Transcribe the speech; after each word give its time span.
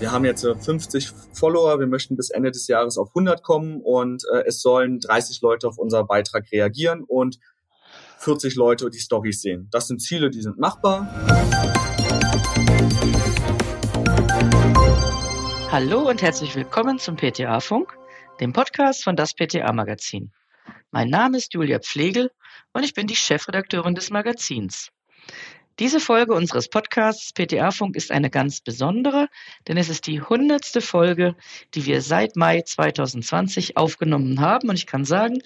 Wir 0.00 0.12
haben 0.12 0.24
jetzt 0.24 0.46
50 0.46 1.10
Follower, 1.34 1.78
wir 1.78 1.86
möchten 1.86 2.16
bis 2.16 2.30
Ende 2.30 2.50
des 2.50 2.66
Jahres 2.68 2.96
auf 2.96 3.08
100 3.08 3.42
kommen 3.42 3.82
und 3.82 4.24
äh, 4.32 4.44
es 4.46 4.62
sollen 4.62 4.98
30 4.98 5.42
Leute 5.42 5.68
auf 5.68 5.76
unseren 5.76 6.06
Beitrag 6.06 6.50
reagieren 6.50 7.04
und 7.06 7.38
40 8.16 8.54
Leute 8.54 8.88
die 8.88 8.98
Stories 8.98 9.42
sehen. 9.42 9.68
Das 9.70 9.88
sind 9.88 10.00
Ziele, 10.00 10.30
die 10.30 10.40
sind 10.40 10.58
machbar. 10.58 11.06
Hallo 15.70 16.08
und 16.08 16.22
herzlich 16.22 16.56
willkommen 16.56 16.98
zum 16.98 17.16
PTA 17.16 17.60
Funk, 17.60 17.94
dem 18.40 18.54
Podcast 18.54 19.04
von 19.04 19.16
das 19.16 19.34
PTA 19.34 19.70
Magazin. 19.74 20.32
Mein 20.90 21.10
Name 21.10 21.36
ist 21.36 21.52
Julia 21.52 21.78
Pflegel 21.78 22.30
und 22.72 22.84
ich 22.84 22.94
bin 22.94 23.06
die 23.06 23.16
Chefredakteurin 23.16 23.94
des 23.94 24.08
Magazins. 24.08 24.92
Diese 25.78 26.00
Folge 26.00 26.34
unseres 26.34 26.68
Podcasts 26.68 27.32
PTA 27.32 27.70
Funk 27.70 27.96
ist 27.96 28.10
eine 28.10 28.28
ganz 28.28 28.60
besondere, 28.60 29.28
denn 29.66 29.78
es 29.78 29.88
ist 29.88 30.06
die 30.06 30.20
hundertste 30.20 30.80
Folge, 30.82 31.36
die 31.74 31.86
wir 31.86 32.02
seit 32.02 32.36
Mai 32.36 32.60
2020 32.60 33.76
aufgenommen 33.76 34.40
haben. 34.40 34.68
Und 34.68 34.76
ich 34.76 34.86
kann 34.86 35.04
sagen, 35.04 35.38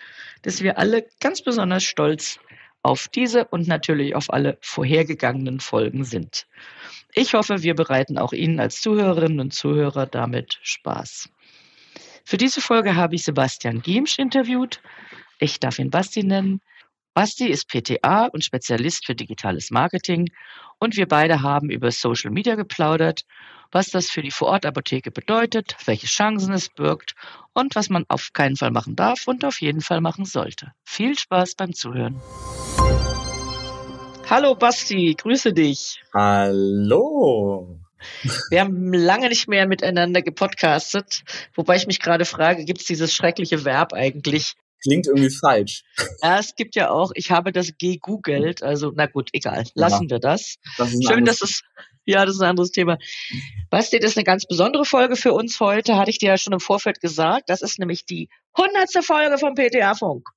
dass 0.42 0.62
wir 0.62 0.78
alle 0.78 1.06
ganz 1.20 1.42
besonders 1.42 1.84
stolz 1.84 2.40
auf 2.82 3.08
diese 3.08 3.46
und 3.46 3.68
natürlich 3.68 4.14
auf 4.14 4.32
alle 4.32 4.58
vorhergegangenen 4.60 5.60
Folgen 5.60 6.04
sind. 6.04 6.46
Ich 7.14 7.34
hoffe, 7.34 7.62
wir 7.62 7.74
bereiten 7.74 8.18
auch 8.18 8.32
Ihnen 8.32 8.58
als 8.58 8.80
Zuhörerinnen 8.80 9.40
und 9.40 9.54
Zuhörer 9.54 10.06
damit 10.06 10.58
Spaß. 10.62 11.30
Für 12.24 12.36
diese 12.36 12.60
Folge 12.60 12.96
habe 12.96 13.14
ich 13.14 13.22
Sebastian 13.24 13.82
Giemsch 13.82 14.18
interviewt. 14.18 14.80
Ich 15.38 15.60
darf 15.60 15.78
ihn 15.78 15.90
Basti 15.90 16.24
nennen. 16.24 16.60
Basti 17.14 17.46
ist 17.46 17.68
PTA 17.68 18.26
und 18.26 18.44
Spezialist 18.44 19.06
für 19.06 19.14
digitales 19.14 19.70
Marketing 19.70 20.30
und 20.80 20.96
wir 20.96 21.06
beide 21.06 21.42
haben 21.42 21.70
über 21.70 21.92
Social 21.92 22.32
Media 22.32 22.56
geplaudert, 22.56 23.22
was 23.70 23.86
das 23.86 24.10
für 24.10 24.20
die 24.20 24.32
Vorortapotheke 24.32 25.12
bedeutet, 25.12 25.76
welche 25.84 26.08
Chancen 26.08 26.52
es 26.52 26.68
birgt 26.68 27.14
und 27.52 27.76
was 27.76 27.88
man 27.88 28.04
auf 28.08 28.32
keinen 28.32 28.56
Fall 28.56 28.72
machen 28.72 28.96
darf 28.96 29.28
und 29.28 29.44
auf 29.44 29.60
jeden 29.60 29.80
Fall 29.80 30.00
machen 30.00 30.24
sollte. 30.24 30.72
Viel 30.84 31.16
Spaß 31.16 31.54
beim 31.54 31.72
Zuhören. 31.72 32.20
Hallo 34.28 34.56
Basti, 34.56 35.14
grüße 35.16 35.52
dich. 35.52 36.02
Hallo. 36.12 37.78
Wir 38.50 38.60
haben 38.60 38.92
lange 38.92 39.28
nicht 39.28 39.46
mehr 39.46 39.68
miteinander 39.68 40.20
gepodcastet, 40.20 41.22
wobei 41.54 41.76
ich 41.76 41.86
mich 41.86 42.00
gerade 42.00 42.24
frage, 42.24 42.64
gibt 42.64 42.80
es 42.80 42.86
dieses 42.86 43.14
schreckliche 43.14 43.64
Verb 43.64 43.92
eigentlich 43.92 44.56
klingt 44.84 45.06
irgendwie 45.06 45.30
falsch. 45.30 45.82
Ja, 46.22 46.38
es 46.38 46.54
gibt 46.54 46.76
ja 46.76 46.90
auch, 46.90 47.10
ich 47.14 47.30
habe 47.30 47.52
das 47.52 47.72
gegoogelt, 47.78 48.62
also 48.62 48.92
na 48.94 49.06
gut, 49.06 49.30
egal, 49.32 49.64
lassen 49.74 50.04
ja, 50.04 50.10
wir 50.10 50.18
das. 50.20 50.56
das 50.78 50.90
Schön, 50.90 51.24
dass 51.24 51.40
es, 51.40 51.62
ja, 52.04 52.24
das 52.24 52.36
ist 52.36 52.42
ein 52.42 52.50
anderes 52.50 52.70
Thema. 52.70 52.98
Basti, 53.70 53.98
das 53.98 54.12
ist 54.12 54.18
eine 54.18 54.24
ganz 54.24 54.46
besondere 54.46 54.84
Folge 54.84 55.16
für 55.16 55.32
uns 55.32 55.58
heute, 55.58 55.96
hatte 55.96 56.10
ich 56.10 56.18
dir 56.18 56.28
ja 56.28 56.38
schon 56.38 56.52
im 56.52 56.60
Vorfeld 56.60 57.00
gesagt. 57.00 57.48
Das 57.48 57.62
ist 57.62 57.78
nämlich 57.78 58.04
die 58.04 58.28
hundertste 58.56 59.02
Folge 59.02 59.38
vom 59.38 59.54
PTA 59.54 59.94
Funk. 59.94 60.28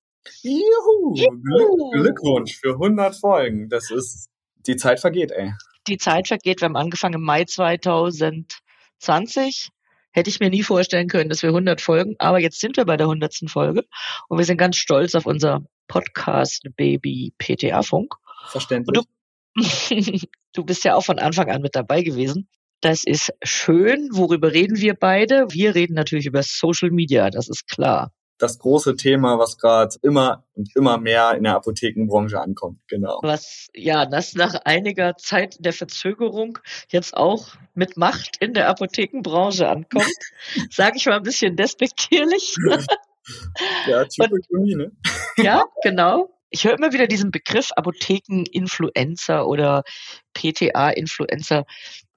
Juhu, 0.41 1.15
Juhu. 1.15 1.91
Glückwunsch 1.91 2.57
für 2.59 2.73
100 2.73 3.15
Folgen. 3.15 3.69
Das 3.69 3.91
ist, 3.91 4.27
die 4.65 4.75
Zeit 4.75 4.99
vergeht, 4.99 5.31
ey. 5.31 5.53
Die 5.87 5.97
Zeit 5.97 6.27
vergeht. 6.27 6.61
Wir 6.61 6.65
haben 6.65 6.75
angefangen 6.75 7.15
im 7.15 7.21
Mai 7.21 7.45
2020 7.45 9.69
Hätte 10.17 10.31
ich 10.31 10.39
mir 10.39 10.49
nie 10.49 10.63
vorstellen 10.63 11.09
können, 11.09 11.29
dass 11.29 11.43
wir 11.43 11.49
100 11.49 11.79
Folgen, 11.79 12.15
aber 12.17 12.39
jetzt 12.39 12.59
sind 12.59 12.75
wir 12.75 12.85
bei 12.85 12.97
der 12.97 13.05
100. 13.05 13.35
Folge 13.45 13.83
und 14.29 14.39
wir 14.39 14.45
sind 14.45 14.57
ganz 14.57 14.75
stolz 14.75 15.13
auf 15.13 15.27
unser 15.27 15.61
Podcast-Baby 15.87 17.33
PTA-Funk. 17.37 18.15
Verständlich. 18.47 19.03
Du, 19.53 19.55
du 20.53 20.63
bist 20.63 20.83
ja 20.85 20.95
auch 20.95 21.05
von 21.05 21.19
Anfang 21.19 21.51
an 21.51 21.61
mit 21.61 21.75
dabei 21.75 22.01
gewesen. 22.01 22.49
Das 22.81 23.03
ist 23.03 23.31
schön. 23.43 24.09
Worüber 24.11 24.53
reden 24.53 24.81
wir 24.81 24.95
beide? 24.95 25.45
Wir 25.51 25.75
reden 25.75 25.93
natürlich 25.93 26.25
über 26.25 26.41
Social 26.41 26.89
Media, 26.89 27.29
das 27.29 27.47
ist 27.47 27.67
klar 27.67 28.11
das 28.37 28.59
große 28.59 28.95
Thema, 28.95 29.39
was 29.39 29.57
gerade 29.57 29.95
immer 30.01 30.43
und 30.53 30.75
immer 30.75 30.97
mehr 30.97 31.33
in 31.33 31.43
der 31.43 31.55
Apothekenbranche 31.55 32.39
ankommt. 32.39 32.79
Genau. 32.87 33.19
Was 33.21 33.67
ja, 33.73 34.05
das 34.05 34.35
nach 34.35 34.55
einiger 34.65 35.17
Zeit 35.17 35.57
der 35.59 35.73
Verzögerung 35.73 36.59
jetzt 36.89 37.15
auch 37.15 37.55
mit 37.73 37.97
Macht 37.97 38.37
in 38.39 38.53
der 38.53 38.69
Apothekenbranche 38.69 39.67
ankommt, 39.67 40.11
sage 40.71 40.97
ich 40.97 41.05
mal 41.05 41.17
ein 41.17 41.23
bisschen 41.23 41.55
despektierlich. 41.55 42.55
ja, 43.87 44.05
Typografie, 44.05 44.75
ne? 44.75 44.91
ja, 45.37 45.63
genau. 45.83 46.29
Ich 46.49 46.63
höre 46.63 46.77
immer 46.77 46.93
wieder 46.93 47.07
diesen 47.07 47.31
Begriff 47.31 47.71
Apotheken-Influencer 47.75 49.47
oder 49.47 49.83
PTA-Influencer, 50.33 51.65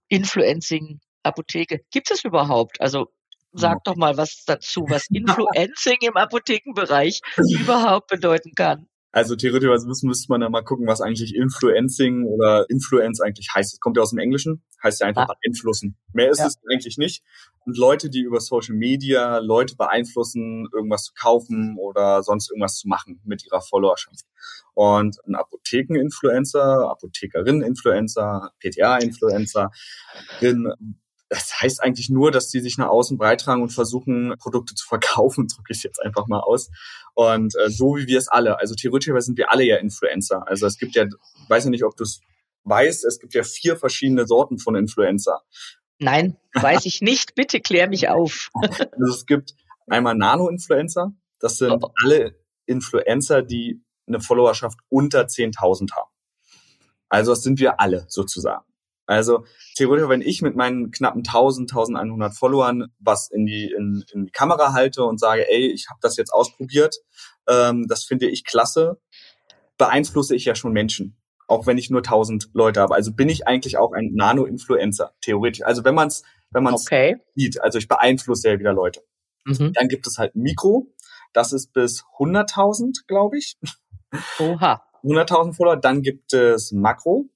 Influencing 0.09 1.00
Apotheke. 1.22 1.80
Gibt 1.91 2.10
es 2.10 2.25
überhaupt? 2.25 2.80
Also 2.80 3.10
Sag 3.52 3.82
doch 3.84 3.96
mal 3.96 4.16
was 4.16 4.44
dazu, 4.46 4.86
was 4.88 5.06
Influencing 5.10 5.98
im 6.02 6.16
Apothekenbereich 6.16 7.20
überhaupt 7.36 8.08
bedeuten 8.08 8.52
kann. 8.54 8.86
Also 9.12 9.34
theoretisch 9.34 9.68
müsste, 9.86 10.06
müsste 10.06 10.26
man 10.28 10.40
da 10.40 10.48
mal 10.48 10.62
gucken, 10.62 10.86
was 10.86 11.00
eigentlich 11.00 11.34
Influencing 11.34 12.26
oder 12.26 12.66
Influence 12.68 13.20
eigentlich 13.20 13.48
heißt. 13.52 13.74
Es 13.74 13.80
kommt 13.80 13.96
ja 13.96 14.04
aus 14.04 14.10
dem 14.10 14.20
Englischen, 14.20 14.62
heißt 14.84 15.00
ja 15.00 15.08
einfach 15.08 15.28
ah. 15.28 15.34
beeinflussen. 15.42 15.96
Mehr 16.12 16.30
ist 16.30 16.38
ja. 16.38 16.46
es 16.46 16.58
eigentlich 16.70 16.96
nicht. 16.96 17.24
Und 17.66 17.76
Leute, 17.76 18.08
die 18.08 18.20
über 18.20 18.40
Social 18.40 18.76
Media 18.76 19.38
Leute 19.38 19.74
beeinflussen, 19.74 20.68
irgendwas 20.72 21.04
zu 21.04 21.12
kaufen 21.14 21.76
oder 21.76 22.22
sonst 22.22 22.50
irgendwas 22.50 22.76
zu 22.76 22.86
machen 22.86 23.20
mit 23.24 23.44
ihrer 23.44 23.60
Followerschaft. 23.60 24.26
Und 24.74 25.16
ein 25.26 25.34
Apotheken-Influencer, 25.34 26.88
Apothekerinnen-Influencer, 26.88 28.52
PTA-Influencer, 28.60 29.70
das 31.30 31.60
heißt 31.60 31.82
eigentlich 31.82 32.10
nur, 32.10 32.32
dass 32.32 32.48
die 32.48 32.58
sich 32.58 32.76
nach 32.76 32.88
außen 32.88 33.16
beitragen 33.16 33.62
und 33.62 33.70
versuchen, 33.70 34.34
Produkte 34.41 34.74
zu 34.74 34.86
verkaufen, 34.86 35.46
drücke 35.56 35.72
ich 35.72 35.82
jetzt 35.84 36.02
einfach 36.02 36.26
mal 36.26 36.41
aus. 36.41 36.70
Und 37.14 37.54
äh, 37.56 37.70
so 37.70 37.96
wie 37.96 38.08
wir 38.08 38.18
es 38.18 38.28
alle. 38.28 38.58
Also 38.58 38.74
theoretisch 38.74 39.14
sind 39.24 39.38
wir 39.38 39.50
alle 39.50 39.64
ja 39.64 39.76
Influencer. 39.76 40.46
Also 40.46 40.66
es 40.66 40.76
gibt 40.76 40.96
ja, 40.96 41.06
weiß 41.48 41.64
ja 41.64 41.70
nicht, 41.70 41.84
ob 41.84 41.96
du 41.96 42.02
es 42.02 42.20
weißt, 42.64 43.04
es 43.04 43.20
gibt 43.20 43.34
ja 43.34 43.44
vier 43.44 43.76
verschiedene 43.76 44.26
Sorten 44.26 44.58
von 44.58 44.74
Influencer. 44.74 45.41
Nein, 46.00 46.36
weiß 46.54 46.84
ich 46.86 47.00
nicht. 47.00 47.36
Bitte 47.36 47.60
klär 47.60 47.88
mich 47.88 48.08
auf. 48.08 48.50
also 48.54 49.14
es 49.14 49.24
gibt 49.24 49.54
einmal 49.86 50.16
Nano-Influencer. 50.16 51.12
Das 51.38 51.58
sind 51.58 51.84
oh. 51.84 51.92
alle 52.02 52.34
Influencer, 52.66 53.42
die 53.42 53.84
eine 54.08 54.20
Followerschaft 54.20 54.80
unter 54.88 55.22
10.000 55.26 55.92
haben. 55.92 56.10
Also 57.08 57.32
das 57.32 57.42
sind 57.42 57.60
wir 57.60 57.80
alle 57.80 58.06
sozusagen. 58.08 58.64
Also 59.10 59.44
theoretisch, 59.76 60.09
wenn 60.09 60.22
ich 60.22 60.41
mit 60.41 60.56
meinen 60.56 60.91
knappen 60.91 61.22
1000, 61.26 61.71
1100 61.71 62.34
Followern 62.34 62.93
was 62.98 63.31
in 63.31 63.44
die, 63.44 63.72
in, 63.76 64.04
in 64.12 64.26
die 64.26 64.31
Kamera 64.31 64.72
halte 64.72 65.04
und 65.04 65.19
sage, 65.19 65.50
ey, 65.50 65.66
ich 65.66 65.88
habe 65.91 65.98
das 66.00 66.16
jetzt 66.16 66.32
ausprobiert, 66.32 66.97
ähm, 67.48 67.87
das 67.88 68.04
finde 68.04 68.28
ich 68.28 68.44
klasse, 68.44 69.00
beeinflusse 69.78 70.37
ich 70.37 70.44
ja 70.44 70.54
schon 70.54 70.72
Menschen, 70.72 71.16
auch 71.48 71.66
wenn 71.66 71.76
ich 71.76 71.91
nur 71.91 72.00
1000 72.00 72.50
Leute 72.53 72.81
habe. 72.81 72.94
Also 72.94 73.12
bin 73.12 73.28
ich 73.28 73.48
eigentlich 73.48 73.78
auch 73.78 73.93
ein 73.93 74.10
Nano-Influencer, 74.15 75.12
theoretisch. 75.21 75.65
Also 75.65 75.84
wenn 75.84 75.94
man 75.94 76.09
es 76.09 76.22
wenn 76.53 76.65
man's 76.65 76.87
okay. 76.87 77.16
sieht, 77.34 77.60
also 77.60 77.78
ich 77.78 77.88
beeinflusse 77.88 78.50
ja 78.50 78.59
wieder 78.59 78.72
Leute. 78.72 79.03
Mhm. 79.44 79.72
Dann 79.72 79.88
gibt 79.88 80.06
es 80.06 80.19
halt 80.19 80.34
Mikro, 80.37 80.87
das 81.32 81.53
ist 81.53 81.72
bis 81.72 82.04
100.000, 82.19 83.06
glaube 83.06 83.38
ich. 83.38 83.56
Oha. 84.38 84.82
100.000 85.03 85.54
Follower. 85.54 85.77
Dann 85.77 86.03
gibt 86.03 86.32
es 86.32 86.72
Makro, 86.72 87.28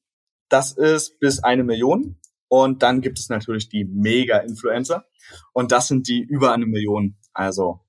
das 0.55 0.71
ist 0.71 1.19
bis 1.19 1.43
eine 1.43 1.65
Million. 1.65 2.17
Und 2.47 2.85
dann 2.85 3.01
gibt 3.01 3.19
es 3.19 3.29
natürlich 3.29 3.69
die 3.69 3.85
Mega-Influencer. 3.85 5.05
Und 5.53 5.73
das 5.73 5.89
sind 5.89 6.07
die 6.07 6.23
über 6.23 6.53
eine 6.53 6.65
Million. 6.65 7.17
Also, 7.33 7.81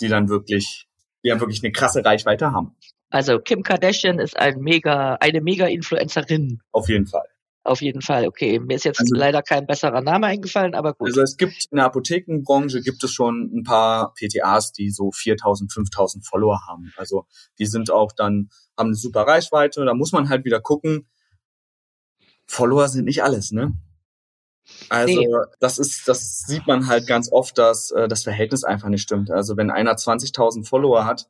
die 0.00 0.08
dann 0.08 0.30
wirklich, 0.30 0.88
die 1.22 1.28
dann 1.28 1.40
wirklich 1.40 1.62
eine 1.62 1.70
krasse 1.70 2.02
Reichweite 2.02 2.52
haben. 2.52 2.74
Also, 3.10 3.38
Kim 3.38 3.62
Kardashian 3.62 4.20
ist 4.20 4.38
ein 4.38 4.60
Mega, 4.60 5.18
eine 5.20 5.42
Mega-Influencerin. 5.42 6.62
Auf 6.72 6.88
jeden 6.88 7.06
Fall. 7.06 7.26
Auf 7.62 7.82
jeden 7.82 8.00
Fall, 8.00 8.26
okay. 8.26 8.58
Mir 8.58 8.76
ist 8.76 8.86
jetzt 8.86 9.00
also, 9.00 9.14
leider 9.14 9.42
kein 9.42 9.66
besserer 9.66 10.00
Name 10.00 10.28
eingefallen, 10.28 10.74
aber 10.74 10.94
gut. 10.94 11.08
Also 11.08 11.20
es 11.20 11.36
gibt 11.36 11.66
in 11.70 11.76
der 11.76 11.84
Apothekenbranche 11.84 12.80
gibt 12.80 13.04
es 13.04 13.12
schon 13.12 13.50
ein 13.54 13.64
paar 13.64 14.14
PTAs, 14.14 14.72
die 14.72 14.88
so 14.90 15.10
4000, 15.12 15.70
5000 15.70 16.26
Follower 16.26 16.60
haben. 16.66 16.90
Also 16.96 17.26
die 17.58 17.66
sind 17.66 17.90
auch 17.90 18.12
dann, 18.12 18.48
haben 18.78 18.86
eine 18.86 18.94
super 18.94 19.26
Reichweite. 19.26 19.84
Da 19.84 19.92
muss 19.92 20.12
man 20.12 20.30
halt 20.30 20.46
wieder 20.46 20.60
gucken, 20.60 21.08
Follower 22.48 22.88
sind 22.88 23.04
nicht 23.04 23.22
alles, 23.22 23.52
ne? 23.52 23.74
Also 24.88 25.20
nee. 25.20 25.28
das 25.60 25.78
ist, 25.78 26.08
das 26.08 26.40
sieht 26.40 26.66
man 26.66 26.88
halt 26.88 27.06
ganz 27.06 27.30
oft, 27.32 27.56
dass 27.56 27.90
äh, 27.90 28.08
das 28.08 28.24
Verhältnis 28.24 28.64
einfach 28.64 28.88
nicht 28.88 29.02
stimmt. 29.02 29.30
Also 29.30 29.56
wenn 29.56 29.70
einer 29.70 29.94
20.000 29.94 30.66
Follower 30.66 31.04
hat, 31.04 31.28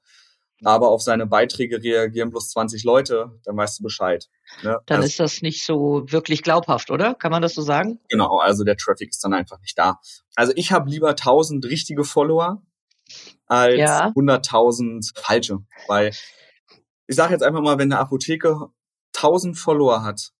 aber 0.64 0.88
auf 0.88 1.02
seine 1.02 1.26
Beiträge 1.26 1.82
reagieren 1.82 2.30
bloß 2.30 2.50
20 2.50 2.82
Leute, 2.82 3.38
dann 3.44 3.56
weißt 3.56 3.78
du 3.78 3.84
Bescheid. 3.84 4.28
Ne? 4.62 4.78
Dann 4.86 4.96
also, 4.96 5.06
ist 5.06 5.20
das 5.20 5.42
nicht 5.42 5.64
so 5.64 6.04
wirklich 6.08 6.42
glaubhaft, 6.42 6.90
oder? 6.90 7.14
Kann 7.14 7.30
man 7.30 7.42
das 7.42 7.54
so 7.54 7.62
sagen? 7.62 8.00
Genau, 8.08 8.38
also 8.38 8.64
der 8.64 8.76
Traffic 8.76 9.10
ist 9.10 9.22
dann 9.22 9.34
einfach 9.34 9.60
nicht 9.60 9.78
da. 9.78 10.00
Also 10.34 10.52
ich 10.56 10.72
habe 10.72 10.90
lieber 10.90 11.10
1000 11.10 11.64
richtige 11.66 12.02
Follower 12.02 12.62
als 13.46 13.76
ja. 13.76 14.08
100.000 14.08 15.12
falsche, 15.16 15.58
weil 15.86 16.12
ich 17.06 17.16
sage 17.16 17.32
jetzt 17.32 17.42
einfach 17.42 17.60
mal, 17.60 17.78
wenn 17.78 17.92
eine 17.92 18.00
Apotheke 18.00 18.68
1000 19.14 19.56
Follower 19.56 20.02
hat 20.02 20.32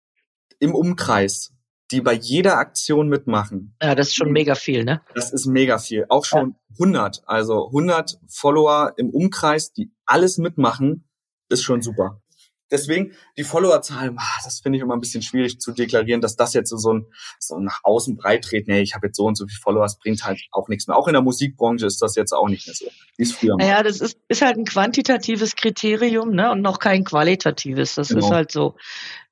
im 0.58 0.74
Umkreis, 0.74 1.52
die 1.90 2.00
bei 2.00 2.12
jeder 2.12 2.58
Aktion 2.58 3.08
mitmachen. 3.08 3.76
Ja, 3.82 3.94
das 3.94 4.08
ist 4.08 4.16
schon 4.16 4.32
mega 4.32 4.54
viel, 4.54 4.84
ne? 4.84 5.00
Das 5.14 5.32
ist 5.32 5.46
mega 5.46 5.78
viel. 5.78 6.06
Auch 6.08 6.24
schon 6.24 6.50
ja. 6.50 6.74
100, 6.80 7.22
also 7.26 7.66
100 7.68 8.18
Follower 8.28 8.92
im 8.96 9.10
Umkreis, 9.10 9.72
die 9.72 9.92
alles 10.04 10.38
mitmachen, 10.38 11.08
ist 11.48 11.62
schon 11.62 11.82
super 11.82 12.20
deswegen 12.70 13.14
die 13.36 13.44
Followerzahlen, 13.44 14.16
ah, 14.18 14.40
das 14.44 14.60
finde 14.60 14.76
ich 14.76 14.82
immer 14.82 14.94
ein 14.94 15.00
bisschen 15.00 15.22
schwierig 15.22 15.60
zu 15.60 15.72
deklarieren, 15.72 16.20
dass 16.20 16.36
das 16.36 16.54
jetzt 16.54 16.70
so 16.70 16.92
ein 16.92 17.06
so 17.38 17.58
nach 17.58 17.80
außen 17.82 18.16
breit 18.16 18.44
treten, 18.44 18.70
nee, 18.70 18.80
ich 18.80 18.94
habe 18.94 19.08
jetzt 19.08 19.16
so 19.16 19.24
und 19.24 19.36
so 19.36 19.46
viele 19.46 19.60
Follower, 19.60 19.82
das 19.82 19.98
bringt 19.98 20.24
halt 20.24 20.40
auch 20.52 20.68
nichts 20.68 20.86
mehr. 20.86 20.96
Auch 20.96 21.08
in 21.08 21.14
der 21.14 21.22
Musikbranche 21.22 21.86
ist 21.86 22.00
das 22.02 22.14
jetzt 22.16 22.32
auch 22.32 22.48
nicht 22.48 22.66
mehr 22.66 22.74
so, 22.74 22.86
wie 23.16 23.22
es 23.22 23.32
früher. 23.32 23.56
Naja, 23.56 23.82
das 23.82 24.00
ist, 24.00 24.18
ist 24.28 24.42
halt 24.42 24.56
ein 24.56 24.64
quantitatives 24.64 25.56
Kriterium, 25.56 26.30
ne, 26.30 26.50
und 26.50 26.60
noch 26.60 26.78
kein 26.78 27.04
qualitatives. 27.04 27.94
Das 27.94 28.08
genau. 28.08 28.26
ist 28.26 28.32
halt 28.32 28.52
so. 28.52 28.76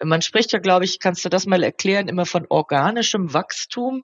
Man 0.02 0.22
spricht 0.22 0.52
ja, 0.52 0.58
glaube 0.58 0.84
ich, 0.84 0.98
kannst 0.98 1.24
du 1.24 1.28
das 1.28 1.46
mal 1.46 1.62
erklären, 1.62 2.08
immer 2.08 2.26
von 2.26 2.46
organischem 2.48 3.32
Wachstum. 3.32 4.02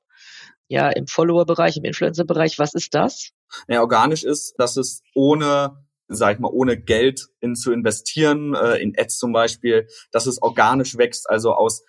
Ja, 0.69 0.89
im 0.89 1.07
Follower-Bereich, 1.07 1.77
im 1.77 1.85
Influencer-Bereich, 1.85 2.59
was 2.59 2.73
ist 2.73 2.95
das? 2.95 3.33
Ja, 3.69 3.81
organisch 3.83 4.25
ist, 4.25 4.55
dass 4.57 4.79
es 4.79 5.03
ohne 5.15 5.77
sag 6.15 6.35
ich 6.35 6.41
mal, 6.41 6.51
ohne 6.53 6.81
Geld 6.81 7.29
in, 7.41 7.55
zu 7.55 7.73
investieren, 7.73 8.55
äh, 8.55 8.77
in 8.77 8.95
Ads 8.99 9.19
zum 9.19 9.33
Beispiel, 9.33 9.87
dass 10.11 10.27
es 10.27 10.41
organisch 10.41 10.97
wächst, 10.97 11.29
also 11.29 11.53
aus 11.55 11.85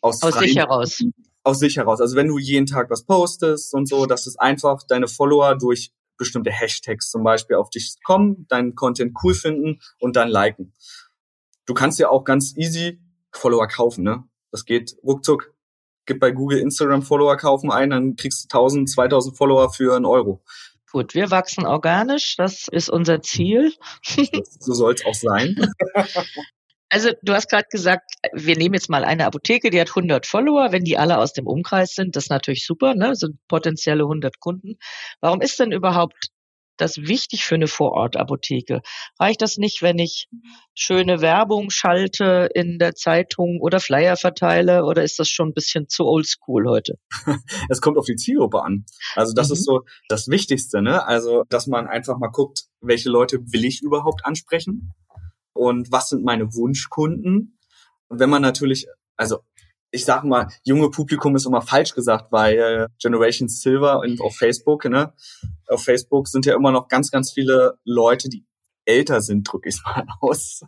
aus, 0.00 0.22
aus 0.22 0.38
sich 0.38 0.56
heraus. 0.56 1.02
Aus 1.42 1.58
sich 1.58 1.76
heraus. 1.76 2.00
Also 2.00 2.16
wenn 2.16 2.28
du 2.28 2.38
jeden 2.38 2.66
Tag 2.66 2.90
was 2.90 3.04
postest 3.04 3.74
und 3.74 3.88
so, 3.88 4.06
dass 4.06 4.26
es 4.26 4.38
einfach 4.38 4.82
deine 4.86 5.08
Follower 5.08 5.56
durch 5.56 5.92
bestimmte 6.16 6.50
Hashtags 6.50 7.10
zum 7.10 7.22
Beispiel 7.22 7.56
auf 7.56 7.70
dich 7.70 7.96
kommen, 8.04 8.46
deinen 8.48 8.74
Content 8.74 9.16
cool 9.22 9.34
finden 9.34 9.80
und 9.98 10.16
dann 10.16 10.28
liken. 10.28 10.74
Du 11.64 11.72
kannst 11.72 11.98
ja 11.98 12.10
auch 12.10 12.24
ganz 12.24 12.54
easy 12.56 13.00
Follower 13.32 13.68
kaufen, 13.68 14.04
ne? 14.04 14.24
Das 14.50 14.64
geht 14.64 14.96
ruckzuck. 15.02 15.54
Gib 16.04 16.18
bei 16.18 16.30
Google 16.30 16.58
Instagram 16.58 17.02
Follower 17.02 17.36
kaufen 17.36 17.70
ein, 17.70 17.90
dann 17.90 18.16
kriegst 18.16 18.44
du 18.44 18.56
1000, 18.56 18.90
2000 18.90 19.36
Follower 19.36 19.72
für 19.72 19.94
einen 19.94 20.04
Euro. 20.04 20.42
Gut, 20.92 21.14
wir 21.14 21.30
wachsen 21.30 21.66
organisch, 21.66 22.36
das 22.36 22.66
ist 22.68 22.90
unser 22.90 23.22
Ziel. 23.22 23.72
so 24.58 24.72
soll 24.72 24.94
es 24.94 25.04
auch 25.04 25.14
sein. 25.14 25.56
Also 26.92 27.10
du 27.22 27.34
hast 27.34 27.48
gerade 27.48 27.68
gesagt, 27.70 28.10
wir 28.32 28.56
nehmen 28.56 28.74
jetzt 28.74 28.90
mal 28.90 29.04
eine 29.04 29.24
Apotheke, 29.24 29.70
die 29.70 29.80
hat 29.80 29.90
100 29.90 30.26
Follower. 30.26 30.72
Wenn 30.72 30.82
die 30.82 30.98
alle 30.98 31.18
aus 31.18 31.32
dem 31.32 31.46
Umkreis 31.46 31.94
sind, 31.94 32.16
das 32.16 32.24
ist 32.24 32.30
natürlich 32.30 32.66
super, 32.66 32.96
ne? 32.96 33.14
sind 33.14 33.38
potenzielle 33.46 34.02
100 34.02 34.40
Kunden. 34.40 34.76
Warum 35.20 35.40
ist 35.40 35.60
denn 35.60 35.70
überhaupt 35.70 36.30
das 36.80 36.96
wichtig 36.98 37.44
für 37.44 37.54
eine 37.54 37.66
Vorortapotheke? 37.66 38.80
Reicht 39.18 39.42
das 39.42 39.56
nicht, 39.56 39.82
wenn 39.82 39.98
ich 39.98 40.28
schöne 40.74 41.20
Werbung 41.20 41.70
schalte 41.70 42.48
in 42.54 42.78
der 42.78 42.94
Zeitung 42.94 43.58
oder 43.60 43.80
Flyer 43.80 44.16
verteile 44.16 44.84
oder 44.84 45.02
ist 45.02 45.18
das 45.18 45.28
schon 45.28 45.48
ein 45.48 45.54
bisschen 45.54 45.88
zu 45.88 46.04
oldschool 46.04 46.68
heute? 46.68 46.98
Es 47.68 47.80
kommt 47.80 47.98
auf 47.98 48.06
die 48.06 48.16
Zielgruppe 48.16 48.62
an. 48.62 48.84
Also 49.14 49.32
das 49.34 49.48
mhm. 49.48 49.52
ist 49.54 49.64
so 49.64 49.80
das 50.08 50.28
Wichtigste, 50.28 50.82
ne? 50.82 51.06
Also, 51.06 51.44
dass 51.48 51.66
man 51.66 51.86
einfach 51.86 52.18
mal 52.18 52.28
guckt, 52.28 52.64
welche 52.80 53.10
Leute 53.10 53.38
will 53.52 53.64
ich 53.64 53.82
überhaupt 53.82 54.24
ansprechen 54.24 54.92
und 55.52 55.92
was 55.92 56.08
sind 56.08 56.24
meine 56.24 56.54
Wunschkunden? 56.54 57.58
Wenn 58.08 58.30
man 58.30 58.42
natürlich, 58.42 58.86
also 59.16 59.40
ich 59.90 60.04
sag 60.04 60.24
mal, 60.24 60.48
junge 60.62 60.90
Publikum 60.90 61.34
ist 61.36 61.46
immer 61.46 61.62
falsch 61.62 61.94
gesagt, 61.94 62.30
weil 62.30 62.86
Generation 63.00 63.48
Silver 63.48 64.02
auf 64.20 64.36
Facebook, 64.36 64.84
ne? 64.84 65.12
Auf 65.66 65.84
Facebook 65.84 66.28
sind 66.28 66.46
ja 66.46 66.54
immer 66.54 66.70
noch 66.70 66.88
ganz, 66.88 67.10
ganz 67.10 67.32
viele 67.32 67.78
Leute, 67.84 68.28
die 68.28 68.46
älter 68.84 69.20
sind, 69.20 69.44
drücke 69.50 69.68
ich 69.68 69.82
mal 69.84 70.06
aus. 70.20 70.62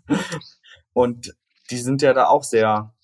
Und 0.93 1.35
die 1.71 1.79
sind 1.79 2.03
ja 2.03 2.13
da 2.13 2.27
auch 2.27 2.45
sehr 2.45 2.95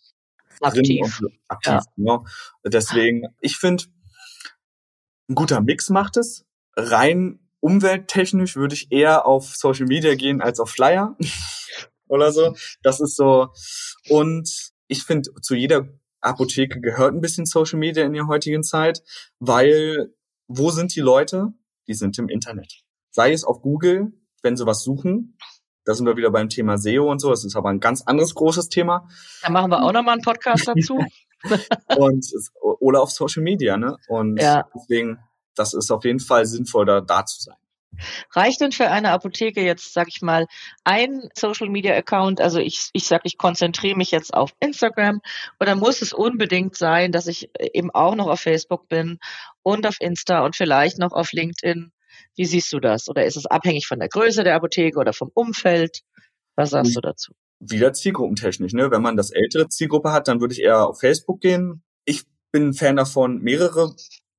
aktiv. 0.60 1.20
aktiv 1.48 1.72
ja. 1.72 1.82
ne? 1.96 2.24
Deswegen, 2.64 3.22
ich 3.40 3.56
finde, 3.56 3.84
ein 5.28 5.34
guter 5.34 5.60
Mix 5.60 5.90
macht 5.90 6.16
es. 6.16 6.44
Rein 6.76 7.40
umwelttechnisch 7.60 8.56
würde 8.56 8.74
ich 8.74 8.92
eher 8.92 9.26
auf 9.26 9.56
Social 9.56 9.86
Media 9.86 10.14
gehen 10.14 10.40
als 10.40 10.60
auf 10.60 10.70
Flyer 10.70 11.16
oder 12.08 12.32
so. 12.32 12.56
Das 12.82 13.00
ist 13.00 13.16
so. 13.16 13.52
Und 14.08 14.72
ich 14.86 15.02
finde, 15.02 15.30
zu 15.42 15.54
jeder 15.54 15.88
Apotheke 16.20 16.80
gehört 16.80 17.14
ein 17.14 17.20
bisschen 17.20 17.46
Social 17.46 17.78
Media 17.78 18.04
in 18.04 18.12
der 18.12 18.26
heutigen 18.26 18.62
Zeit, 18.62 19.02
weil 19.38 20.12
wo 20.48 20.70
sind 20.70 20.94
die 20.94 21.00
Leute? 21.00 21.52
Die 21.86 21.94
sind 21.94 22.18
im 22.18 22.28
Internet. 22.28 22.82
Sei 23.10 23.32
es 23.32 23.44
auf 23.44 23.60
Google, 23.62 24.12
wenn 24.42 24.56
sie 24.56 24.66
was 24.66 24.82
suchen. 24.82 25.36
Da 25.84 25.94
sind 25.94 26.06
wir 26.06 26.16
wieder 26.16 26.30
beim 26.30 26.48
Thema 26.48 26.76
SEO 26.76 27.10
und 27.10 27.18
so. 27.18 27.30
Das 27.30 27.44
ist 27.44 27.56
aber 27.56 27.70
ein 27.70 27.80
ganz 27.80 28.02
anderes 28.02 28.34
großes 28.34 28.68
Thema. 28.68 29.08
Da 29.42 29.50
machen 29.50 29.70
wir 29.70 29.82
auch 29.82 29.92
nochmal 29.92 30.14
einen 30.14 30.22
Podcast 30.22 30.68
dazu. 30.74 30.98
und, 31.96 32.26
oder 32.60 33.00
auf 33.00 33.10
Social 33.10 33.42
Media, 33.42 33.76
ne? 33.76 33.96
Und 34.08 34.40
ja. 34.40 34.68
deswegen, 34.74 35.18
das 35.54 35.72
ist 35.72 35.90
auf 35.90 36.04
jeden 36.04 36.20
Fall 36.20 36.44
sinnvoll, 36.46 36.84
da, 36.84 37.00
da 37.00 37.24
zu 37.24 37.42
sein. 37.42 37.56
Reicht 38.34 38.60
denn 38.60 38.72
für 38.72 38.90
eine 38.90 39.10
Apotheke 39.10 39.62
jetzt, 39.62 39.92
sag 39.92 40.08
ich 40.08 40.22
mal, 40.22 40.46
ein 40.84 41.28
Social 41.34 41.68
Media 41.68 41.94
Account? 41.94 42.40
Also 42.40 42.58
ich, 42.58 42.90
ich 42.92 43.04
sag, 43.04 43.22
ich 43.24 43.38
konzentriere 43.38 43.96
mich 43.96 44.10
jetzt 44.10 44.34
auf 44.34 44.52
Instagram 44.60 45.20
oder 45.60 45.74
muss 45.74 46.02
es 46.02 46.12
unbedingt 46.12 46.76
sein, 46.76 47.12
dass 47.12 47.26
ich 47.26 47.50
eben 47.60 47.90
auch 47.90 48.14
noch 48.14 48.28
auf 48.28 48.40
Facebook 48.40 48.88
bin 48.88 49.18
und 49.62 49.86
auf 49.86 49.96
Insta 50.00 50.44
und 50.44 50.56
vielleicht 50.56 50.98
noch 50.98 51.12
auf 51.12 51.32
LinkedIn? 51.32 51.92
Wie 52.36 52.44
siehst 52.44 52.72
du 52.72 52.80
das? 52.80 53.08
Oder 53.08 53.24
ist 53.26 53.36
es 53.36 53.46
abhängig 53.46 53.86
von 53.86 53.98
der 53.98 54.08
Größe 54.08 54.44
der 54.44 54.54
Apotheke 54.54 54.98
oder 54.98 55.12
vom 55.12 55.30
Umfeld? 55.34 56.02
Was 56.56 56.70
sagst 56.70 56.96
du 56.96 57.00
dazu? 57.00 57.32
Wieder 57.60 57.92
zielgruppentechnisch, 57.92 58.72
ne? 58.72 58.90
Wenn 58.90 59.02
man 59.02 59.16
das 59.16 59.30
ältere 59.30 59.68
Zielgruppe 59.68 60.12
hat, 60.12 60.28
dann 60.28 60.40
würde 60.40 60.54
ich 60.54 60.62
eher 60.62 60.86
auf 60.86 61.00
Facebook 61.00 61.40
gehen. 61.40 61.82
Ich 62.04 62.24
bin 62.52 62.68
ein 62.68 62.74
Fan 62.74 62.96
davon, 62.96 63.40
mehrere 63.40 63.94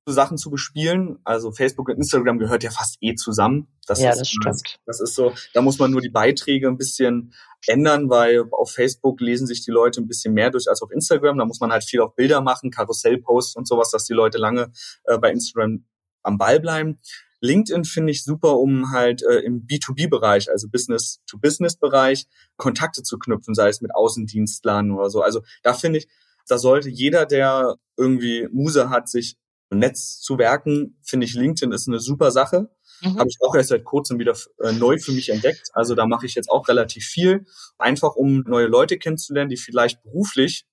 Sachen 0.06 0.38
zu 0.38 0.50
bespielen. 0.50 1.18
Also 1.24 1.52
Facebook 1.52 1.88
und 1.88 1.96
Instagram 1.96 2.38
gehört 2.38 2.62
ja 2.62 2.70
fast 2.70 2.96
eh 3.00 3.14
zusammen. 3.14 3.68
Das 3.86 4.00
ja, 4.00 4.10
ist, 4.10 4.20
das 4.20 4.28
stimmt. 4.28 4.78
Das 4.86 5.00
ist 5.00 5.14
so, 5.14 5.32
da 5.54 5.62
muss 5.62 5.78
man 5.78 5.90
nur 5.90 6.00
die 6.00 6.10
Beiträge 6.10 6.68
ein 6.68 6.76
bisschen 6.76 7.34
ändern, 7.66 8.08
weil 8.08 8.44
auf 8.52 8.72
Facebook 8.72 9.20
lesen 9.20 9.46
sich 9.46 9.64
die 9.64 9.70
Leute 9.70 10.00
ein 10.00 10.08
bisschen 10.08 10.34
mehr 10.34 10.50
durch 10.50 10.68
als 10.68 10.82
auf 10.82 10.90
Instagram. 10.90 11.38
Da 11.38 11.44
muss 11.44 11.60
man 11.60 11.70
halt 11.70 11.84
viel 11.84 12.00
auf 12.00 12.14
Bilder 12.14 12.40
machen, 12.40 12.70
Karussellposts 12.70 13.56
und 13.56 13.68
sowas, 13.68 13.90
dass 13.90 14.04
die 14.04 14.14
Leute 14.14 14.38
lange 14.38 14.72
äh, 15.04 15.18
bei 15.18 15.30
Instagram 15.30 15.84
am 16.22 16.38
Ball 16.38 16.60
bleiben. 16.60 16.98
LinkedIn 17.40 17.84
finde 17.84 18.12
ich 18.12 18.22
super, 18.22 18.58
um 18.58 18.90
halt 18.90 19.22
äh, 19.22 19.38
im 19.38 19.66
B2B-Bereich, 19.66 20.50
also 20.50 20.68
Business-to-Business-Bereich, 20.68 22.26
Kontakte 22.56 23.02
zu 23.02 23.18
knüpfen, 23.18 23.54
sei 23.54 23.68
es 23.68 23.80
mit 23.80 23.94
Außendienstlern 23.94 24.90
oder 24.90 25.08
so. 25.08 25.22
Also 25.22 25.42
da 25.62 25.72
finde 25.72 26.00
ich, 26.00 26.08
da 26.46 26.58
sollte 26.58 26.90
jeder, 26.90 27.26
der 27.26 27.76
irgendwie 27.96 28.48
Muse 28.52 28.90
hat, 28.90 29.08
sich 29.08 29.36
Netz 29.70 30.20
zu 30.20 30.38
werken, 30.38 30.98
finde 31.02 31.26
ich 31.26 31.34
LinkedIn 31.34 31.72
ist 31.72 31.88
eine 31.88 32.00
super 32.00 32.30
Sache. 32.30 32.70
Mhm. 33.02 33.18
Habe 33.18 33.28
ich 33.28 33.38
auch 33.40 33.54
erst 33.54 33.70
seit 33.70 33.84
kurzem 33.84 34.18
wieder 34.18 34.36
äh, 34.62 34.72
neu 34.72 34.98
für 34.98 35.12
mich 35.12 35.30
entdeckt. 35.30 35.70
Also 35.72 35.94
da 35.94 36.06
mache 36.06 36.26
ich 36.26 36.34
jetzt 36.34 36.50
auch 36.50 36.68
relativ 36.68 37.04
viel, 37.04 37.46
einfach 37.78 38.14
um 38.16 38.44
neue 38.46 38.66
Leute 38.66 38.98
kennenzulernen, 38.98 39.48
die 39.48 39.56
vielleicht 39.56 40.02
beruflich 40.02 40.66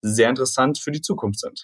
sehr 0.00 0.30
interessant 0.30 0.78
für 0.78 0.92
die 0.92 1.00
Zukunft 1.00 1.40
sind. 1.40 1.62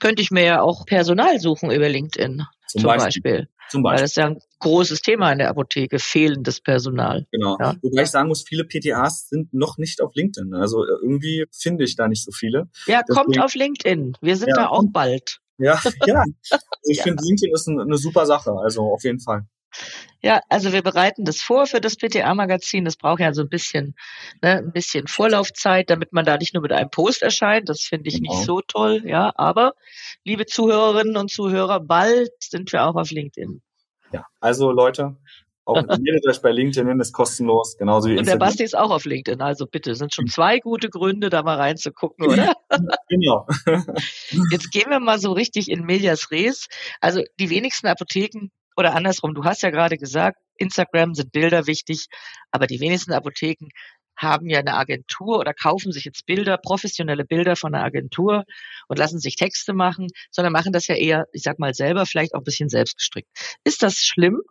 Könnte 0.00 0.22
ich 0.22 0.30
mir 0.30 0.44
ja 0.44 0.62
auch 0.62 0.86
Personal 0.86 1.40
suchen 1.40 1.70
über 1.70 1.88
LinkedIn 1.88 2.44
zum, 2.68 2.80
zum 2.80 2.88
Beispiel. 2.88 3.22
Beispiel. 3.22 3.48
Zum 3.70 3.82
Beispiel. 3.82 3.96
Weil 3.96 4.02
das 4.02 4.10
ist 4.10 4.16
ja 4.16 4.26
ein 4.26 4.38
großes 4.60 5.02
Thema 5.02 5.32
in 5.32 5.38
der 5.38 5.50
Apotheke, 5.50 5.98
fehlendes 5.98 6.60
Personal. 6.60 7.26
Genau. 7.32 7.56
Ja? 7.58 7.74
Wobei 7.82 8.02
ich 8.02 8.10
sagen 8.10 8.28
muss, 8.28 8.44
viele 8.46 8.64
PTAs 8.64 9.28
sind 9.28 9.52
noch 9.52 9.78
nicht 9.78 10.00
auf 10.00 10.14
LinkedIn. 10.14 10.54
Also 10.54 10.86
irgendwie 10.86 11.46
finde 11.50 11.84
ich 11.84 11.96
da 11.96 12.06
nicht 12.06 12.24
so 12.24 12.32
viele. 12.32 12.68
Ja, 12.86 13.02
Deswegen, 13.08 13.14
kommt 13.14 13.40
auf 13.40 13.54
LinkedIn. 13.54 14.16
Wir 14.20 14.36
sind 14.36 14.50
ja, 14.50 14.54
da 14.56 14.66
auch 14.68 14.84
bald. 14.86 15.41
Ja, 15.58 15.80
ja. 16.06 16.24
Also 16.50 16.64
ich 16.84 16.98
ja. 16.98 17.02
finde 17.04 17.24
LinkedIn 17.24 17.54
ist 17.54 17.68
eine, 17.68 17.82
eine 17.82 17.96
super 17.96 18.26
Sache, 18.26 18.52
also 18.52 18.92
auf 18.92 19.04
jeden 19.04 19.20
Fall. 19.20 19.46
Ja, 20.20 20.40
also 20.48 20.72
wir 20.72 20.82
bereiten 20.82 21.24
das 21.24 21.40
vor 21.40 21.66
für 21.66 21.80
das 21.80 21.96
PTA-Magazin. 21.96 22.84
Das 22.84 22.96
braucht 22.96 23.20
ja 23.20 23.32
so 23.32 23.42
ein 23.42 23.48
bisschen, 23.48 23.96
ne, 24.42 24.58
ein 24.58 24.72
bisschen 24.72 25.08
Vorlaufzeit, 25.08 25.90
damit 25.90 26.12
man 26.12 26.24
da 26.24 26.36
nicht 26.36 26.54
nur 26.54 26.62
mit 26.62 26.72
einem 26.72 26.90
Post 26.90 27.22
erscheint. 27.22 27.68
Das 27.68 27.80
finde 27.80 28.08
ich 28.08 28.16
genau. 28.16 28.32
nicht 28.32 28.44
so 28.44 28.60
toll, 28.60 29.02
ja. 29.04 29.32
Aber, 29.34 29.72
liebe 30.24 30.46
Zuhörerinnen 30.46 31.16
und 31.16 31.30
Zuhörer, 31.30 31.80
bald 31.80 32.30
sind 32.40 32.72
wir 32.72 32.84
auch 32.84 32.94
auf 32.94 33.10
LinkedIn. 33.10 33.62
Ja, 34.12 34.26
also 34.40 34.70
Leute, 34.70 35.16
auch 35.64 35.74
meldet 36.00 36.26
euch 36.26 36.42
bei 36.42 36.50
LinkedIn, 36.50 37.00
ist 37.00 37.12
kostenlos, 37.12 37.76
genauso 37.76 38.08
wie 38.08 38.12
Und 38.12 38.20
Instagram. 38.20 38.38
der 38.38 38.46
Basti 38.46 38.64
ist 38.64 38.76
auch 38.76 38.90
auf 38.90 39.04
LinkedIn, 39.04 39.40
also 39.40 39.66
bitte, 39.66 39.94
sind 39.94 40.14
schon 40.14 40.26
zwei 40.26 40.58
gute 40.58 40.88
Gründe, 40.88 41.30
da 41.30 41.42
mal 41.42 41.56
reinzugucken, 41.56 42.26
oder? 42.26 42.54
genau. 43.08 43.46
Jetzt 44.50 44.70
gehen 44.70 44.90
wir 44.90 45.00
mal 45.00 45.18
so 45.18 45.32
richtig 45.32 45.70
in 45.70 45.84
Medias 45.84 46.30
Res. 46.30 46.68
Also 47.00 47.22
die 47.38 47.50
wenigsten 47.50 47.86
Apotheken 47.86 48.48
oder 48.76 48.94
andersrum, 48.94 49.34
du 49.34 49.44
hast 49.44 49.62
ja 49.62 49.70
gerade 49.70 49.98
gesagt, 49.98 50.38
Instagram 50.56 51.14
sind 51.14 51.32
Bilder 51.32 51.66
wichtig, 51.66 52.06
aber 52.50 52.66
die 52.66 52.80
wenigsten 52.80 53.12
Apotheken 53.12 53.68
haben 54.16 54.48
ja 54.48 54.60
eine 54.60 54.74
Agentur 54.74 55.38
oder 55.38 55.54
kaufen 55.54 55.90
sich 55.92 56.04
jetzt 56.04 56.26
Bilder, 56.26 56.58
professionelle 56.58 57.24
Bilder 57.24 57.56
von 57.56 57.74
einer 57.74 57.84
Agentur 57.84 58.44
und 58.88 58.98
lassen 58.98 59.18
sich 59.18 59.36
Texte 59.36 59.72
machen, 59.72 60.08
sondern 60.30 60.52
machen 60.52 60.72
das 60.72 60.86
ja 60.86 60.94
eher, 60.94 61.26
ich 61.32 61.42
sag 61.42 61.58
mal 61.58 61.74
selber, 61.74 62.06
vielleicht 62.06 62.34
auch 62.34 62.40
ein 62.40 62.44
bisschen 62.44 62.68
selbstgestrickt. 62.68 63.28
Ist 63.64 63.82
das 63.82 63.96
schlimm 63.96 64.42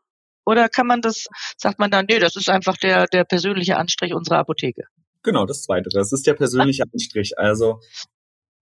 oder 0.51 0.69
kann 0.69 0.87
man 0.87 1.01
das, 1.01 1.27
sagt 1.57 1.79
man 1.79 1.89
dann, 1.89 2.05
nee, 2.09 2.19
das 2.19 2.35
ist 2.35 2.49
einfach 2.49 2.77
der, 2.77 3.07
der 3.07 3.23
persönliche 3.23 3.77
Anstrich 3.77 4.13
unserer 4.13 4.39
Apotheke? 4.39 4.83
Genau, 5.23 5.45
das 5.45 5.63
zweite. 5.63 5.89
Das 5.93 6.11
ist 6.11 6.27
der 6.27 6.33
persönliche 6.33 6.83
Anstrich. 6.91 7.37
Also 7.37 7.79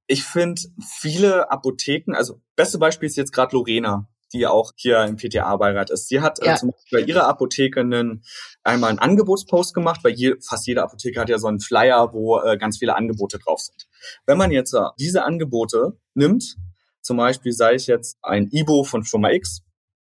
Ich 0.08 0.24
finde 0.24 0.62
viele 1.00 1.52
Apotheken, 1.52 2.16
also 2.16 2.42
beste 2.56 2.78
Beispiel 2.80 3.08
ist 3.08 3.18
jetzt 3.18 3.32
gerade 3.32 3.56
Lorena, 3.56 4.08
die 4.34 4.46
auch 4.46 4.72
hier 4.76 5.04
im 5.04 5.18
PTA-Beirat 5.18 5.90
ist. 5.90 6.08
Sie 6.08 6.22
hat 6.22 6.40
äh, 6.40 6.46
ja. 6.46 6.54
äh, 6.54 6.58
zum 6.58 6.72
Beispiel 6.72 7.02
bei 7.02 7.06
ihrer 7.06 7.28
Apotheke 7.28 7.80
einen, 7.80 8.24
einmal 8.64 8.90
einen 8.90 9.00
Angebotspost 9.00 9.74
gemacht, 9.74 10.02
weil 10.04 10.14
je, 10.14 10.36
fast 10.48 10.68
jede 10.68 10.84
Apotheke 10.84 11.20
hat 11.20 11.30
ja 11.30 11.40
so 11.40 11.48
einen 11.48 11.60
Flyer, 11.60 12.14
wo 12.14 12.40
äh, 12.40 12.58
ganz 12.58 12.78
viele 12.78 12.96
Angebote 12.96 13.40
drauf 13.40 13.60
sind. 13.60 13.88
Wenn 14.26 14.38
man 14.38 14.52
jetzt 14.52 14.74
äh, 14.74 14.82
diese 15.00 15.24
Angebote 15.24 15.98
nimmt, 16.14 16.58
zum 17.02 17.18
Beispiel 17.18 17.54
sei 17.54 17.76
ich 17.76 17.88
jetzt 17.88 18.18
ein 18.22 18.50
Ibo 18.52 18.84
von 18.84 19.04
Firma 19.04 19.32
X, 19.32 19.64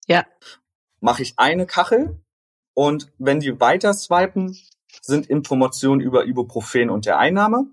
ja. 0.09 0.25
Mache 1.01 1.23
ich 1.23 1.35
eine 1.37 1.67
Kachel 1.67 2.21
und 2.75 3.13
wenn 3.19 3.41
die 3.41 3.61
weiter 3.61 3.93
swipen, 3.95 4.57
sind 5.03 5.27
Informationen 5.27 6.01
über 6.01 6.27
Ibuprofen 6.27 6.91
und 6.91 7.07
der 7.07 7.19
Einnahme. 7.19 7.67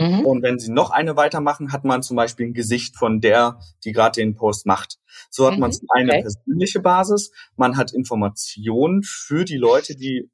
Mhm. 0.00 0.24
Und 0.24 0.42
wenn 0.42 0.58
sie 0.58 0.70
noch 0.70 0.90
eine 0.90 1.16
weitermachen, 1.16 1.72
hat 1.72 1.84
man 1.84 2.02
zum 2.02 2.16
Beispiel 2.16 2.46
ein 2.46 2.54
Gesicht 2.54 2.96
von 2.96 3.20
der, 3.20 3.60
die 3.84 3.92
gerade 3.92 4.20
den 4.20 4.34
Post 4.34 4.64
macht. 4.64 4.98
So 5.30 5.46
hat 5.46 5.54
mhm. 5.54 5.60
man 5.60 5.76
eine 5.90 6.12
okay. 6.12 6.22
persönliche 6.22 6.80
Basis, 6.80 7.32
man 7.56 7.76
hat 7.76 7.92
Informationen 7.92 9.02
für 9.02 9.44
die 9.44 9.56
Leute, 9.56 9.96
die 9.96 10.30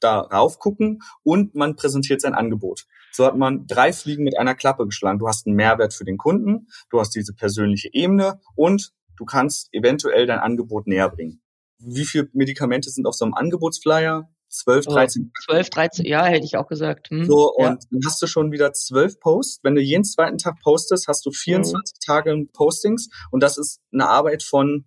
darauf 0.00 0.58
gucken 0.58 1.00
und 1.22 1.54
man 1.54 1.76
präsentiert 1.76 2.20
sein 2.20 2.34
Angebot. 2.34 2.86
So 3.12 3.26
hat 3.26 3.36
man 3.36 3.66
drei 3.66 3.92
Fliegen 3.92 4.24
mit 4.24 4.38
einer 4.38 4.54
Klappe 4.54 4.86
geschlagen. 4.86 5.18
Du 5.18 5.28
hast 5.28 5.46
einen 5.46 5.56
Mehrwert 5.56 5.94
für 5.94 6.04
den 6.04 6.16
Kunden, 6.16 6.68
du 6.90 6.98
hast 6.98 7.10
diese 7.10 7.34
persönliche 7.34 7.92
Ebene 7.92 8.40
und 8.56 8.92
du 9.16 9.24
kannst 9.24 9.68
eventuell 9.72 10.26
dein 10.26 10.38
Angebot 10.38 10.86
näher 10.86 11.10
bringen. 11.10 11.41
Wie 11.84 12.04
viele 12.04 12.28
Medikamente 12.32 12.90
sind 12.90 13.06
auf 13.06 13.14
so 13.14 13.24
einem 13.24 13.34
Angebotsflyer? 13.34 14.28
12, 14.52 14.86
13. 14.86 15.32
12, 15.46 15.70
13, 15.70 16.04
ja, 16.04 16.24
hätte 16.24 16.44
ich 16.44 16.56
auch 16.58 16.68
gesagt. 16.68 17.08
Hm, 17.10 17.24
so, 17.24 17.54
und 17.54 17.64
ja. 17.64 17.78
dann 17.90 18.00
hast 18.04 18.20
du 18.20 18.26
schon 18.26 18.52
wieder 18.52 18.72
zwölf 18.74 19.18
Posts. 19.18 19.60
Wenn 19.62 19.74
du 19.74 19.80
jeden 19.80 20.04
zweiten 20.04 20.36
Tag 20.36 20.60
postest, 20.60 21.08
hast 21.08 21.24
du 21.24 21.30
24 21.30 21.74
mhm. 21.74 22.00
Tage 22.04 22.46
Postings 22.52 23.08
und 23.30 23.42
das 23.42 23.56
ist 23.56 23.80
eine 23.92 24.08
Arbeit 24.08 24.42
von 24.42 24.84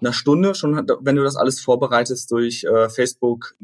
einer 0.00 0.12
Stunde, 0.12 0.54
schon 0.54 0.86
wenn 1.00 1.16
du 1.16 1.22
das 1.22 1.36
alles 1.36 1.60
vorbereitest 1.60 2.30
durch 2.30 2.64
äh, 2.64 2.90
Facebook 2.90 3.56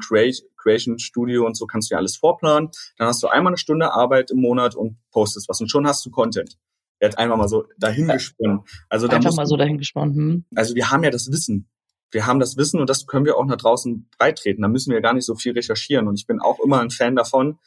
Creation 0.57 0.99
Studio 0.99 1.45
und 1.45 1.57
so, 1.57 1.67
kannst 1.67 1.91
du 1.91 1.95
ja 1.95 1.99
alles 1.99 2.17
vorplanen. 2.17 2.71
Dann 2.97 3.09
hast 3.09 3.23
du 3.23 3.29
einmal 3.29 3.51
eine 3.51 3.59
Stunde 3.59 3.93
Arbeit 3.93 4.31
im 4.31 4.41
Monat 4.41 4.75
und 4.75 4.97
postest 5.11 5.49
was 5.49 5.61
und 5.61 5.71
schon 5.71 5.87
hast 5.87 6.05
du 6.07 6.11
Content. 6.11 6.57
Er 6.99 7.11
hat 7.11 7.19
einfach 7.19 7.37
mal 7.37 7.49
so 7.49 7.65
dahingesponnen. 7.79 8.61
Also 8.89 9.07
da 9.07 9.17
einfach 9.17 9.35
mal 9.35 9.47
so 9.47 9.57
dahingesponnen. 9.57 10.15
Hm. 10.15 10.45
Also 10.55 10.75
wir 10.75 10.91
haben 10.91 11.03
ja 11.05 11.11
das 11.11 11.31
Wissen 11.31 11.69
wir 12.11 12.27
haben 12.27 12.41
das 12.41 12.57
Wissen 12.57 12.81
und 12.81 12.91
das 12.91 13.07
können 13.07 13.25
wir 13.25 13.37
auch 13.37 13.45
nach 13.45 13.57
draußen 13.57 14.09
beitreten. 14.19 14.63
Da 14.63 14.69
müssen 14.69 14.93
wir 14.93 15.01
gar 15.01 15.15
nicht 15.15 15.25
so 15.25 15.35
viel 15.35 15.53
recherchieren. 15.53 16.09
Und 16.09 16.19
ich 16.19 16.27
bin 16.27 16.41
auch 16.41 16.59
immer 16.61 16.81
ein 16.81 16.91
Fan 16.91 17.17
davon, 17.17 17.59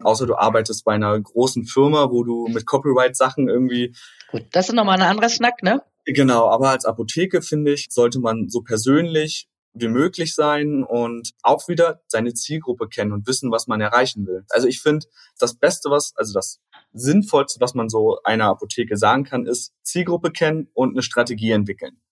außer 0.00 0.26
du 0.26 0.34
arbeitest 0.34 0.84
bei 0.84 0.94
einer 0.94 1.18
großen 1.18 1.64
Firma, 1.64 2.10
wo 2.10 2.24
du 2.24 2.48
mit 2.48 2.66
Copyright-Sachen 2.66 3.48
irgendwie. 3.48 3.94
Gut, 4.30 4.44
das 4.52 4.68
ist 4.68 4.74
nochmal 4.74 5.00
ein 5.00 5.08
anderer 5.08 5.28
Snack, 5.28 5.62
ne? 5.62 5.82
Genau, 6.04 6.48
aber 6.48 6.70
als 6.70 6.84
Apotheke, 6.84 7.42
finde 7.42 7.72
ich, 7.72 7.88
sollte 7.90 8.18
man 8.18 8.48
so 8.48 8.62
persönlich 8.62 9.48
wie 9.74 9.88
möglich 9.88 10.34
sein 10.34 10.82
und 10.82 11.32
auch 11.42 11.68
wieder 11.68 12.02
seine 12.08 12.34
Zielgruppe 12.34 12.88
kennen 12.88 13.12
und 13.12 13.26
wissen, 13.26 13.50
was 13.50 13.68
man 13.68 13.80
erreichen 13.80 14.26
will. 14.26 14.44
Also 14.50 14.66
ich 14.68 14.82
finde, 14.82 15.06
das 15.38 15.54
Beste, 15.54 15.90
was, 15.90 16.12
also 16.16 16.34
das 16.34 16.60
Sinnvollste, 16.92 17.60
was 17.60 17.72
man 17.72 17.88
so 17.88 18.18
einer 18.24 18.46
Apotheke 18.46 18.98
sagen 18.98 19.24
kann, 19.24 19.46
ist 19.46 19.72
Zielgruppe 19.82 20.30
kennen 20.30 20.68
und 20.74 20.90
eine 20.90 21.02
Strategie 21.02 21.52
entwickeln 21.52 22.02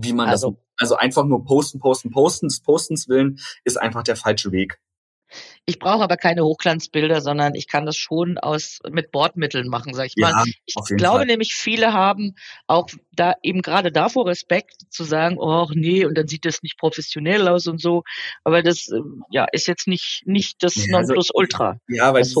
wie 0.00 0.12
man 0.12 0.28
also, 0.28 0.50
das, 0.50 0.90
also 0.90 0.96
einfach 0.96 1.24
nur 1.24 1.44
posten, 1.44 1.78
posten, 1.78 2.10
posten, 2.10 2.48
des 2.48 2.60
Postens 2.60 3.08
willen, 3.08 3.38
ist 3.64 3.76
einfach 3.76 4.02
der 4.02 4.16
falsche 4.16 4.52
Weg. 4.52 4.80
Ich 5.66 5.78
brauche 5.78 6.02
aber 6.02 6.16
keine 6.16 6.42
Hochglanzbilder, 6.44 7.20
sondern 7.20 7.54
ich 7.54 7.68
kann 7.68 7.84
das 7.84 7.96
schon 7.96 8.38
aus 8.38 8.78
mit 8.90 9.10
Bordmitteln 9.10 9.68
machen, 9.68 9.92
sag 9.92 10.06
ich 10.06 10.14
ja, 10.16 10.30
mal. 10.30 10.44
Ich 10.64 10.74
glaube 10.96 11.18
Fall. 11.18 11.26
nämlich, 11.26 11.52
viele 11.52 11.92
haben 11.92 12.34
auch 12.66 12.88
da 13.12 13.34
eben 13.42 13.60
gerade 13.60 13.92
davor 13.92 14.26
Respekt 14.26 14.76
zu 14.90 15.04
sagen, 15.04 15.36
oh 15.38 15.68
nee, 15.74 16.06
und 16.06 16.16
dann 16.16 16.26
sieht 16.28 16.46
das 16.46 16.62
nicht 16.62 16.78
professionell 16.78 17.46
aus 17.48 17.66
und 17.66 17.80
so. 17.80 18.04
Aber 18.44 18.62
das 18.62 18.88
ähm, 18.88 19.24
ja 19.30 19.46
ist 19.52 19.66
jetzt 19.66 19.86
nicht 19.86 20.22
nicht 20.24 20.62
das 20.62 20.74
ja, 20.76 20.96
also 20.96 21.12
Nonplusultra. 21.12 21.68
Also, 21.68 21.80
ja, 21.88 22.14
weil 22.14 22.24
sie 22.24 22.34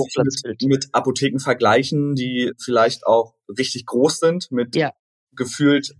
mit, 0.44 0.62
mit 0.62 0.88
Apotheken 0.92 1.40
vergleichen, 1.40 2.14
die 2.14 2.52
vielleicht 2.58 3.06
auch 3.06 3.34
richtig 3.58 3.84
groß 3.84 4.18
sind, 4.18 4.50
mit 4.50 4.74
ja. 4.74 4.92
gefühlt 5.36 5.94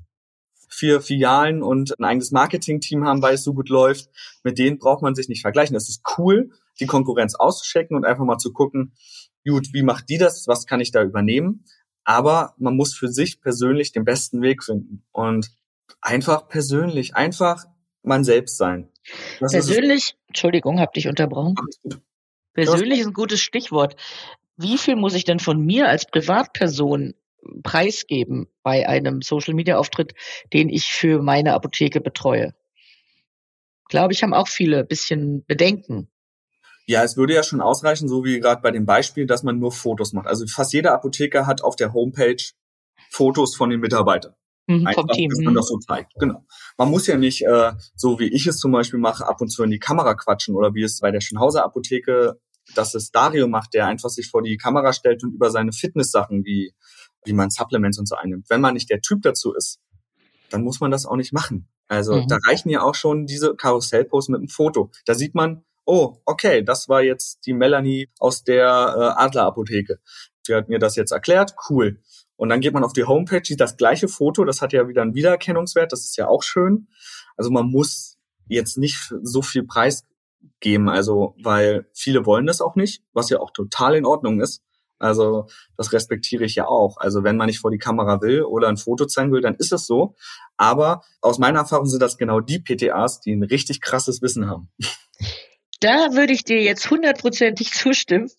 vier 0.69 1.01
Filialen 1.01 1.63
und 1.63 1.99
ein 1.99 2.05
eigenes 2.05 2.31
Marketing-Team 2.31 3.05
haben, 3.05 3.23
weil 3.23 3.35
es 3.35 3.45
so 3.45 3.55
gut 3.55 3.69
läuft. 3.69 4.09
Mit 4.45 4.59
denen 4.59 4.79
braucht 4.79 5.03
man 5.03 5.15
sich 5.15 5.29
nicht 5.29 5.43
vergleichen. 5.43 5.75
Das 5.75 5.89
ist 5.89 6.03
cool, 6.19 6.51
die 6.81 6.87
Konkurrenz 6.87 7.35
auszuchecken 7.35 7.97
und 7.97 8.05
einfach 8.05 8.25
mal 8.25 8.39
zu 8.39 8.53
gucken, 8.53 8.93
gut, 9.47 9.69
wie 9.73 9.83
macht 9.83 10.09
die 10.09 10.19
das? 10.19 10.47
Was 10.47 10.67
kann 10.67 10.81
ich 10.81 10.93
da 10.93 11.03
übernehmen? 11.03 11.65
Aber 12.05 12.55
man 12.59 12.77
muss 12.77 12.95
für 12.95 13.09
sich 13.09 13.41
persönlich 13.41 13.93
den 13.93 14.05
besten 14.05 14.41
Weg 14.41 14.65
finden 14.65 15.05
und 15.13 15.51
einfach 16.01 16.49
persönlich, 16.49 17.15
einfach 17.17 17.67
man 18.03 18.25
selbst 18.25 18.57
sein. 18.57 18.89
Das 19.41 19.53
persönlich, 19.53 20.17
Entschuldigung, 20.29 20.81
hab 20.81 20.93
dich 20.95 21.09
unterbrochen. 21.09 21.55
Persönlich 22.55 23.01
ist 23.01 23.07
ein 23.07 23.13
gutes 23.13 23.41
Stichwort. 23.41 23.97
Wie 24.57 24.79
viel 24.79 24.97
muss 24.97 25.15
ich 25.15 25.25
denn 25.25 25.39
von 25.39 25.61
mir 25.65 25.89
als 25.89 26.07
Privatperson 26.07 27.15
preisgeben 27.63 28.49
bei 28.63 28.89
einem 28.89 29.23
Social-Media-Auftritt, 29.23 30.15
den 30.53 30.69
ich 30.69 30.87
für 30.87 31.23
meine 31.23 31.55
Apotheke 31.55 32.01
betreue? 32.01 32.55
Glaube 33.89 34.13
ich, 34.13 34.23
haben 34.23 34.35
auch 34.35 34.49
viele 34.49 34.81
ein 34.81 34.87
bisschen 34.87 35.45
Bedenken. 35.47 36.09
Ja, 36.87 37.03
es 37.05 37.17
würde 37.17 37.35
ja 37.35 37.43
schon 37.43 37.61
ausreichen, 37.61 38.09
so 38.09 38.25
wie 38.25 38.41
gerade 38.41 38.63
bei 38.63 38.71
dem 38.71 38.87
Beispiel, 38.87 39.27
dass 39.27 39.43
man 39.43 39.59
nur 39.59 39.73
Fotos 39.73 40.13
macht. 40.13 40.27
Also 40.27 40.47
fast 40.47 40.73
jeder 40.73 40.95
Apotheker 40.95 41.47
hat 41.47 41.63
auf 41.63 41.77
der 41.77 41.93
Homepage 41.93 42.43
Fotos 43.11 43.57
von 43.57 43.71
den 43.71 43.81
Mitarbeitern. 43.81 44.35
Mhm, 44.67 44.87
Einfach, 44.87 45.03
vom 45.03 45.09
Team. 45.09 45.31
dass 45.31 45.41
man 45.41 45.55
das 45.55 45.69
so 45.69 45.79
zeigt. 45.79 46.13
Genau. 46.19 46.45
Man 46.77 46.91
muss 46.91 47.07
ja 47.07 47.17
nicht, 47.17 47.43
äh, 47.43 47.73
so 47.95 48.19
wie 48.19 48.29
ich 48.29 48.47
es 48.47 48.59
zum 48.59 48.73
Beispiel 48.73 49.01
mache, 49.01 49.27
ab 49.27 49.41
und 49.41 49.49
zu 49.49 49.63
in 49.63 49.71
die 49.71 49.79
Kamera 49.79 50.15
quatschen 50.15 50.55
oder 50.55 50.75
wie 50.75 50.83
es 50.83 51.01
bei 51.01 51.11
der 51.11 51.21
Schönhauser 51.21 51.65
Apotheke, 51.65 52.39
dass 52.75 52.95
es 52.95 53.11
Dario 53.11 53.49
macht, 53.49 53.75
der 53.75 53.87
einfach 53.87 54.11
sich 54.11 54.29
vor 54.29 54.43
die 54.43 54.59
Kamera 54.59 54.93
stellt 54.93 55.25
und 55.25 55.35
über 55.35 55.51
seine 55.51 55.73
Fitness-Sachen 55.73 56.45
wie 56.45 56.75
wie 57.29 57.33
man 57.33 57.51
Supplements 57.51 57.99
und 57.99 58.09
so 58.09 58.17
einnimmt. 58.17 58.47
Wenn 58.49 58.61
man 58.61 58.75
nicht 58.75 58.91
der 58.91 59.01
Typ 59.01 59.23
dazu 59.23 59.55
ist, 59.55 59.79
dann 60.51 60.63
muss 60.63 60.81
man 60.81 60.91
das 60.91 61.07
auch 61.07 61.17
nicht 61.17 61.33
machen. 61.33 61.69
Also 61.87 62.17
mhm. 62.17 62.29
da 62.29 62.39
reichen 62.47 62.71
ja 62.71 62.83
auch 62.83 62.95
schon 62.95 63.27
diese 63.27 63.55
Karussellposts 63.55 64.29
mit 64.29 64.39
einem 64.39 64.49
Foto. 64.49 64.91
Da 65.07 65.15
sieht 65.15 65.35
man, 65.35 65.65
oh, 65.85 66.17
okay, 66.25 66.63
das 66.63 66.89
war 66.89 67.03
jetzt 67.03 67.47
die 67.47 67.55
Melanie 67.55 68.09
aus 68.19 68.45
der 68.45 68.67
äh, 68.67 69.23
Adlerapotheke. 69.23 70.01
Die 70.47 70.55
hat 70.55 70.69
mir 70.69 70.79
das 70.79 70.97
jetzt 70.97 71.13
erklärt, 71.13 71.55
cool. 71.71 72.01
Und 72.37 72.51
dann 72.51 72.61
geht 72.61 72.75
man 72.75 72.85
auf 72.85 72.93
die 72.93 73.05
Homepage, 73.05 73.43
sieht 73.45 73.61
das 73.61 73.77
gleiche 73.77 74.07
Foto, 74.07 74.45
das 74.45 74.63
hat 74.63 74.73
ja 74.73 74.87
wieder 74.87 75.03
einen 75.03 75.15
Wiedererkennungswert, 75.15 75.93
das 75.93 76.05
ist 76.05 76.17
ja 76.17 76.29
auch 76.29 76.43
schön. 76.43 76.89
Also 77.37 77.51
man 77.51 77.67
muss 77.67 78.19
jetzt 78.47 78.79
nicht 78.79 79.13
so 79.23 79.43
viel 79.43 79.65
Preis 79.65 80.05
geben, 80.61 80.89
also 80.89 81.35
weil 81.43 81.87
viele 81.93 82.27
wollen 82.27 82.47
das 82.47 82.61
auch 82.61 82.77
nicht, 82.77 83.03
was 83.13 83.31
ja 83.31 83.41
auch 83.41 83.51
total 83.51 83.97
in 83.97 84.07
Ordnung 84.07 84.41
ist. 84.41 84.63
Also 84.99 85.47
das 85.77 85.93
respektiere 85.93 86.45
ich 86.45 86.55
ja 86.55 86.67
auch. 86.67 86.97
Also 86.99 87.25
wenn 87.25 87.37
man 87.37 87.47
nicht 87.47 87.61
vor 87.61 87.71
die 87.71 87.79
Kamera 87.79 88.21
will 88.21 88.43
oder 88.43 88.69
ein 88.69 88.77
Foto 88.77 89.07
zeigen 89.07 89.33
will, 89.33 89.41
dann 89.41 89.55
ist 89.57 89.73
es 89.73 89.87
so. 89.87 90.15
Aber 90.57 91.03
aus 91.21 91.39
meiner 91.39 91.61
Erfahrung 91.61 91.87
sind 91.87 92.03
das 92.03 92.19
genau 92.19 92.41
die 92.41 92.59
PTAs, 92.59 93.21
die 93.21 93.33
ein 93.33 93.45
richtig 93.45 93.81
krasses 93.81 94.23
Wissen 94.23 94.49
haben. 94.49 94.71
Da 95.81 96.13
würde 96.13 96.33
ich 96.33 96.43
dir 96.43 96.61
jetzt 96.61 96.91
hundertprozentig 96.91 97.73
zustimmen. 97.73 98.31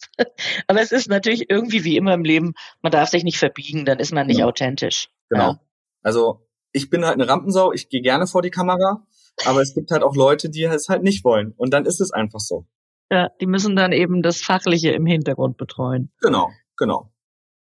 Aber 0.68 0.82
es 0.82 0.92
ist 0.92 1.08
natürlich 1.10 1.50
irgendwie 1.50 1.84
wie 1.84 1.96
immer 1.96 2.14
im 2.14 2.24
Leben, 2.24 2.54
man 2.82 2.92
darf 2.92 3.10
sich 3.10 3.24
nicht 3.24 3.38
verbiegen, 3.38 3.86
dann 3.86 4.00
ist 4.00 4.12
man 4.12 4.28
nicht 4.28 4.40
ja. 4.40 4.46
authentisch. 4.46 5.10
Genau. 5.30 5.52
Ja. 5.52 5.60
Also 6.02 6.46
ich 6.72 6.90
bin 6.90 7.06
halt 7.06 7.16
eine 7.16 7.28
Rampensau, 7.28 7.72
ich 7.72 7.90
gehe 7.90 8.02
gerne 8.02 8.28
vor 8.28 8.42
die 8.42 8.52
Kamera, 8.52 9.08
aber 9.46 9.62
es 9.62 9.74
gibt 9.74 9.92
halt 9.92 10.04
auch 10.04 10.16
Leute, 10.16 10.50
die 10.50 10.64
es 10.64 10.90
halt 10.90 11.04
nicht 11.04 11.24
wollen. 11.24 11.54
Und 11.56 11.74
dann 11.74 11.86
ist 11.86 12.02
es 12.02 12.12
einfach 12.12 12.40
so. 12.40 12.68
Ja, 13.12 13.30
die 13.42 13.48
müssen 13.48 13.76
dann 13.76 13.92
eben 13.92 14.22
das 14.22 14.42
Fachliche 14.42 14.92
im 14.92 15.06
Hintergrund 15.06 15.58
betreuen. 15.58 16.12
Genau, 16.22 16.52
genau. 16.78 17.12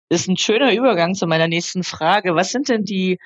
Ist 0.09 0.27
ein 0.27 0.37
schöner 0.37 0.73
Übergang 0.73 1.15
zu 1.15 1.25
meiner 1.27 1.47
nächsten 1.47 1.83
Frage. 1.83 2.35
Was 2.35 2.51
sind 2.51 2.69
denn 2.69 2.83
die, 2.83 3.17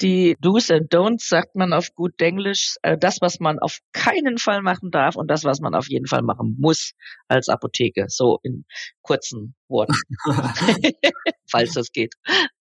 die 0.00 0.36
Do's 0.40 0.70
and 0.70 0.92
Don'ts, 0.92 1.28
sagt 1.28 1.54
man 1.54 1.72
auf 1.72 1.94
gut 1.94 2.20
Englisch, 2.20 2.76
äh, 2.82 2.96
das, 2.98 3.20
was 3.20 3.40
man 3.40 3.58
auf 3.58 3.78
keinen 3.92 4.38
Fall 4.38 4.62
machen 4.62 4.90
darf 4.90 5.16
und 5.16 5.28
das, 5.28 5.44
was 5.44 5.60
man 5.60 5.74
auf 5.74 5.88
jeden 5.88 6.06
Fall 6.06 6.22
machen 6.22 6.56
muss 6.58 6.92
als 7.28 7.48
Apotheke, 7.48 8.06
so 8.08 8.38
in 8.42 8.64
kurzen 9.02 9.54
Worten, 9.68 9.94
falls 11.50 11.74
das 11.74 11.92
geht. 11.92 12.14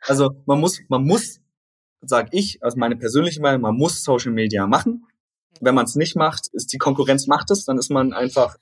Also 0.00 0.31
man 0.47 0.61
muss, 0.61 0.81
man 0.88 1.04
muss, 1.04 1.40
sag 2.00 2.28
ich, 2.33 2.62
also 2.62 2.78
meine 2.78 2.97
persönliche 2.97 3.40
Meinung, 3.40 3.62
man 3.62 3.76
muss 3.76 4.02
Social 4.02 4.33
Media 4.33 4.66
machen. 4.66 5.07
Wenn 5.61 5.75
man 5.75 5.85
es 5.85 5.97
nicht 5.97 6.16
macht, 6.16 6.49
ist 6.52 6.73
die 6.73 6.78
Konkurrenz 6.78 7.26
macht 7.26 7.50
es, 7.50 7.64
dann 7.64 7.78
ist 7.78 7.90
man 7.90 8.12
einfach 8.12 8.57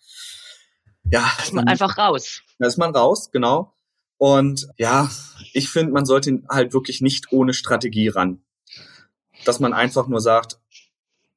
ja. 1.11 1.31
Ist 1.43 1.52
man 1.52 1.69
einfach 1.69 1.99
raus. 1.99 2.43
Da 2.59 2.67
ist 2.67 2.79
man 2.79 2.95
raus, 2.95 3.31
genau. 3.31 3.75
Und 4.19 4.69
ja, 4.76 5.11
ich 5.52 5.71
finde, 5.71 5.93
man 5.93 6.05
sollte 6.05 6.43
halt 6.49 6.73
wirklich 6.75 7.00
nicht 7.00 7.33
ohne 7.33 7.55
Strategie 7.55 8.09
ran. 8.09 8.43
Dass 9.45 9.61
man 9.61 9.73
einfach 9.73 10.09
nur 10.09 10.21
sagt, 10.21 10.59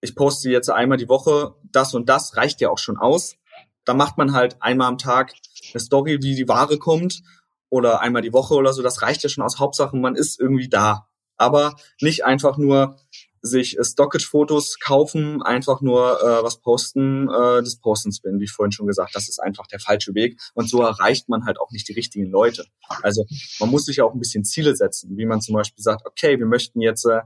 ich 0.01 0.15
poste 0.15 0.50
jetzt 0.50 0.70
einmal 0.70 0.98
die 0.98 1.08
Woche 1.08 1.56
das 1.63 1.94
und 1.94 2.10
das, 2.10 2.36
reicht 2.36 2.60
ja 2.60 2.70
auch 2.70 2.77
schon 2.77 2.98
aus. 2.98 3.38
Da 3.86 3.94
macht 3.94 4.18
man 4.18 4.34
halt 4.34 4.62
einmal 4.62 4.89
am 4.89 4.98
Tag 4.98 5.34
eine 5.74 5.80
Story, 5.80 6.20
wie 6.22 6.36
die 6.36 6.48
Ware 6.48 6.77
kommt 6.77 7.24
oder 7.70 8.01
einmal 8.01 8.22
die 8.22 8.34
Woche 8.34 8.53
oder 8.53 8.74
so, 8.74 8.84
das 8.84 9.01
reicht 9.01 9.24
ja 9.24 9.30
schon 9.30 9.44
aus. 9.44 9.60
Hauptsache, 9.60 9.96
man 9.96 10.15
ist 10.15 10.39
irgendwie 10.39 10.70
da. 10.70 11.08
Aber 11.44 11.76
nicht 12.00 12.24
einfach 12.24 12.58
nur 12.58 12.96
sich 13.44 13.78
äh, 13.78 13.84
Stockage-Fotos 13.84 14.80
kaufen, 14.80 15.44
einfach 15.44 15.82
nur 15.82 16.20
äh, 16.22 16.44
was 16.44 16.62
posten, 16.62 17.30
äh, 17.30 17.62
des 17.62 17.80
Postens 17.80 18.22
bin, 18.22 18.40
wie 18.40 18.48
vorhin 18.48 18.72
schon 18.72 18.88
gesagt, 18.88 19.14
das 19.16 19.28
ist 19.28 19.40
einfach 19.40 19.68
der 19.68 19.80
falsche 19.80 20.16
Weg. 20.16 20.40
Und 20.54 20.70
so 20.70 20.82
erreicht 20.82 21.28
man 21.28 21.46
halt 21.46 21.60
auch 21.60 21.70
nicht 21.72 21.88
die 21.90 21.94
richtigen 21.94 22.32
Leute. 22.32 22.66
Also 23.02 23.26
man 23.60 23.70
muss 23.70 23.86
sich 23.86 24.02
auch 24.02 24.14
ein 24.14 24.20
bisschen 24.20 24.46
Ziele 24.46 24.76
setzen, 24.76 25.18
wie 25.18 25.26
man 25.26 25.42
zum 25.42 25.56
Beispiel 25.56 25.84
sagt, 25.84 26.06
okay, 26.06 26.40
wir 26.40 26.46
möchten 26.46 26.80
jetzt, 26.80 27.06
äh, 27.06 27.22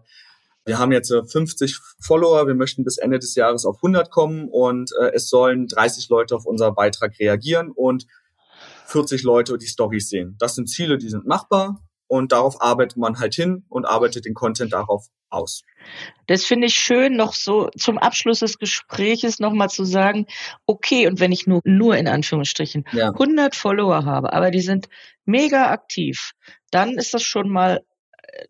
wir 0.66 0.80
haben 0.80 0.92
jetzt 0.92 1.14
50 1.14 1.72
äh, 1.72 1.76
Follower, 2.02 2.48
wir 2.48 2.56
möchten 2.56 2.84
bis 2.84 2.98
Ende 2.98 3.20
des 3.20 3.36
Jahres 3.36 3.66
auf 3.66 3.78
100 3.78 4.10
kommen 4.10 4.50
und 4.50 4.92
äh, 5.00 5.12
es 5.14 5.30
sollen 5.30 5.68
30 5.68 6.10
Leute 6.10 6.36
auf 6.36 6.48
unser 6.48 6.72
Beitrag 6.72 7.20
reagieren 7.20 7.72
und 7.72 8.08
40 8.88 9.22
Leute 9.22 9.58
die 9.60 9.68
Stories 9.68 10.10
sehen. 10.10 10.36
Das 10.40 10.56
sind 10.56 10.68
Ziele, 10.68 10.98
die 10.98 11.10
sind 11.10 11.28
machbar 11.28 11.87
und 12.08 12.32
darauf 12.32 12.62
arbeitet 12.62 12.98
man 12.98 13.20
halt 13.20 13.36
hin 13.36 13.66
und 13.70 13.86
arbeitet 13.86 14.26
den 14.26 14.34
Content 14.34 14.74
darauf 14.74 15.08
aus. 15.30 15.64
Das 16.26 16.46
finde 16.46 16.68
ich 16.68 16.76
schön, 16.76 17.16
noch 17.16 17.34
so 17.34 17.70
zum 17.78 17.98
Abschluss 17.98 18.40
des 18.40 18.58
Gespräches 18.58 19.40
nochmal 19.40 19.70
zu 19.70 19.84
sagen, 19.84 20.26
okay, 20.66 21.08
und 21.08 21.20
wenn 21.20 21.32
ich 21.32 21.48
nur, 21.48 21.62
nur 21.64 21.98
in 21.98 22.08
Anführungsstrichen 22.08 22.86
ja. 22.94 23.10
100 23.10 23.56
Follower 23.56 24.06
habe, 24.06 24.34
aber 24.34 24.52
die 24.52 24.62
sind 24.62 24.88
mega 25.26 25.70
aktiv, 25.70 26.32
dann 26.72 26.98
ist 26.98 27.14
das 27.14 27.24
schon 27.24 27.50
mal 27.50 27.82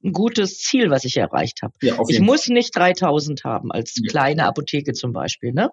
ein 0.04 0.12
gutes 0.12 0.60
Ziel, 0.60 0.90
was 0.90 1.06
ich 1.06 1.18
erreicht 1.18 1.62
habe. 1.62 1.74
Ja, 1.82 1.98
ich 2.08 2.20
muss 2.20 2.48
nicht 2.48 2.76
3000 2.76 3.44
haben 3.44 3.72
als 3.72 3.96
ja. 3.96 4.10
kleine 4.10 4.46
Apotheke 4.46 4.94
zum 4.94 5.14
Beispiel, 5.14 5.54
ne? 5.54 5.72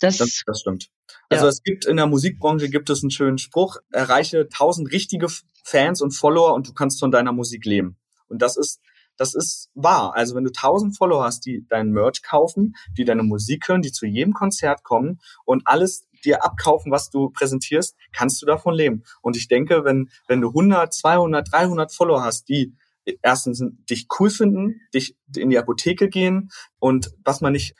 Das, 0.00 0.18
das, 0.18 0.42
das 0.46 0.60
stimmt. 0.60 0.88
Also 1.28 1.44
ja. 1.44 1.48
es 1.48 1.62
gibt 1.62 1.86
in 1.86 1.96
der 1.96 2.06
Musikbranche 2.06 2.68
gibt 2.68 2.90
es 2.90 3.02
einen 3.02 3.10
schönen 3.10 3.38
Spruch, 3.38 3.78
erreiche 3.90 4.48
tausend 4.48 4.92
richtige 4.92 5.28
Fans 5.64 6.00
und 6.00 6.12
Follower 6.12 6.54
und 6.54 6.68
du 6.68 6.72
kannst 6.72 7.00
von 7.00 7.10
deiner 7.10 7.32
Musik 7.32 7.64
leben. 7.64 7.96
Und 8.28 8.42
das 8.42 8.56
ist, 8.56 8.80
das 9.16 9.34
ist 9.34 9.70
wahr. 9.74 10.14
Also 10.14 10.34
wenn 10.34 10.44
du 10.44 10.52
tausend 10.52 10.96
Follower 10.96 11.24
hast, 11.24 11.46
die 11.46 11.66
deinen 11.68 11.92
Merch 11.92 12.22
kaufen, 12.22 12.74
die 12.96 13.04
deine 13.04 13.22
Musik 13.22 13.68
hören, 13.68 13.82
die 13.82 13.92
zu 13.92 14.06
jedem 14.06 14.34
Konzert 14.34 14.82
kommen 14.84 15.18
und 15.44 15.62
alles 15.66 16.06
dir 16.24 16.44
abkaufen, 16.44 16.92
was 16.92 17.10
du 17.10 17.30
präsentierst, 17.30 17.96
kannst 18.12 18.40
du 18.42 18.46
davon 18.46 18.74
leben. 18.74 19.02
Und 19.22 19.36
ich 19.36 19.48
denke, 19.48 19.84
wenn, 19.84 20.10
wenn 20.28 20.40
du 20.40 20.48
100, 20.48 20.92
200, 20.92 21.52
300 21.52 21.92
Follower 21.92 22.22
hast, 22.22 22.48
die 22.48 22.74
erstens 23.22 23.62
dich 23.88 24.06
cool 24.18 24.30
finden, 24.30 24.80
dich 24.92 25.16
in 25.36 25.50
die 25.50 25.58
Apotheke 25.58 26.08
gehen 26.08 26.50
und 26.78 27.12
was 27.24 27.40
man 27.40 27.52
nicht 27.52 27.74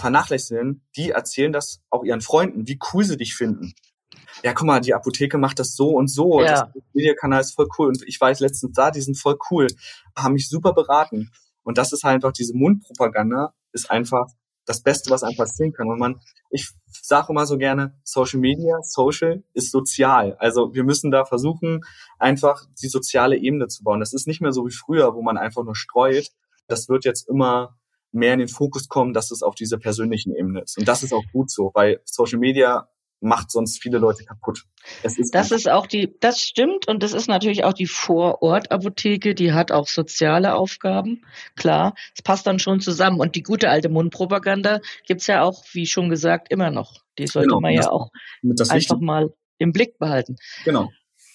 vernachlässigen, 0.00 0.86
die 0.96 1.10
erzählen 1.10 1.52
das 1.52 1.80
auch 1.90 2.04
ihren 2.04 2.20
Freunden, 2.20 2.66
wie 2.66 2.78
cool 2.92 3.04
sie 3.04 3.16
dich 3.16 3.34
finden. 3.34 3.74
Ja, 4.42 4.52
guck 4.52 4.66
mal, 4.66 4.80
die 4.80 4.94
Apotheke 4.94 5.38
macht 5.38 5.58
das 5.58 5.74
so 5.74 5.90
und 5.90 6.08
so. 6.08 6.40
Ja. 6.40 6.70
Das 6.72 6.82
Mediakanal 6.92 7.40
ist 7.40 7.54
voll 7.54 7.68
cool. 7.78 7.88
Und 7.88 8.02
ich 8.06 8.20
war 8.20 8.28
jetzt 8.28 8.40
letztens 8.40 8.72
da, 8.74 8.90
die 8.90 9.00
sind 9.00 9.18
voll 9.18 9.36
cool, 9.50 9.66
haben 10.16 10.34
mich 10.34 10.48
super 10.48 10.72
beraten. 10.72 11.30
Und 11.62 11.76
das 11.76 11.92
ist 11.92 12.04
halt 12.04 12.14
einfach 12.14 12.32
diese 12.32 12.56
Mundpropaganda, 12.56 13.52
ist 13.72 13.90
einfach 13.90 14.26
das 14.64 14.82
Beste, 14.82 15.10
was 15.10 15.22
einem 15.22 15.36
passieren 15.36 15.72
kann. 15.72 15.88
Und 15.88 15.98
man, 15.98 16.20
ich 16.50 16.70
sage 16.88 17.28
immer 17.30 17.46
so 17.46 17.56
gerne, 17.56 17.98
Social 18.04 18.38
Media, 18.38 18.78
Social 18.82 19.42
ist 19.54 19.72
sozial. 19.72 20.36
Also 20.38 20.74
wir 20.74 20.84
müssen 20.84 21.10
da 21.10 21.24
versuchen, 21.24 21.80
einfach 22.18 22.64
die 22.80 22.88
soziale 22.88 23.36
Ebene 23.36 23.68
zu 23.68 23.82
bauen. 23.82 24.00
Das 24.00 24.12
ist 24.12 24.26
nicht 24.26 24.40
mehr 24.40 24.52
so 24.52 24.66
wie 24.66 24.72
früher, 24.72 25.14
wo 25.14 25.22
man 25.22 25.38
einfach 25.38 25.64
nur 25.64 25.74
streut. 25.74 26.30
Das 26.66 26.88
wird 26.88 27.06
jetzt 27.06 27.28
immer 27.28 27.77
mehr 28.12 28.32
in 28.32 28.38
den 28.38 28.48
Fokus 28.48 28.88
kommen, 28.88 29.12
dass 29.12 29.30
es 29.30 29.42
auf 29.42 29.54
dieser 29.54 29.78
persönlichen 29.78 30.34
Ebene 30.34 30.62
ist. 30.62 30.78
Und 30.78 30.88
das 30.88 31.02
ist 31.02 31.12
auch 31.12 31.24
gut 31.32 31.50
so, 31.50 31.70
weil 31.74 32.00
Social 32.04 32.38
Media 32.38 32.88
macht 33.20 33.50
sonst 33.50 33.82
viele 33.82 33.98
Leute 33.98 34.24
kaputt. 34.24 34.64
Es 35.02 35.18
ist 35.18 35.34
das 35.34 35.50
ist 35.50 35.68
auch 35.68 35.86
die, 35.86 36.14
das 36.20 36.40
stimmt 36.40 36.86
und 36.86 37.02
das 37.02 37.12
ist 37.12 37.28
natürlich 37.28 37.64
auch 37.64 37.72
die 37.72 37.86
Vorortapotheke, 37.86 39.34
die 39.34 39.52
hat 39.52 39.72
auch 39.72 39.88
soziale 39.88 40.54
Aufgaben. 40.54 41.24
Klar, 41.56 41.94
es 42.14 42.22
passt 42.22 42.46
dann 42.46 42.58
schon 42.58 42.80
zusammen. 42.80 43.20
Und 43.20 43.34
die 43.34 43.42
gute 43.42 43.70
alte 43.70 43.88
Mundpropaganda 43.88 44.80
gibt's 45.06 45.26
ja 45.26 45.42
auch, 45.42 45.64
wie 45.72 45.86
schon 45.86 46.08
gesagt, 46.10 46.50
immer 46.50 46.70
noch. 46.70 47.02
Die 47.18 47.26
sollte 47.26 47.48
genau, 47.48 47.60
man 47.60 47.72
ja 47.72 47.90
auch 47.90 48.10
einfach 48.50 48.74
Wichtige. 48.74 49.04
mal 49.04 49.34
im 49.58 49.72
Blick 49.72 49.98
behalten. 49.98 50.36
Genau. 50.64 50.88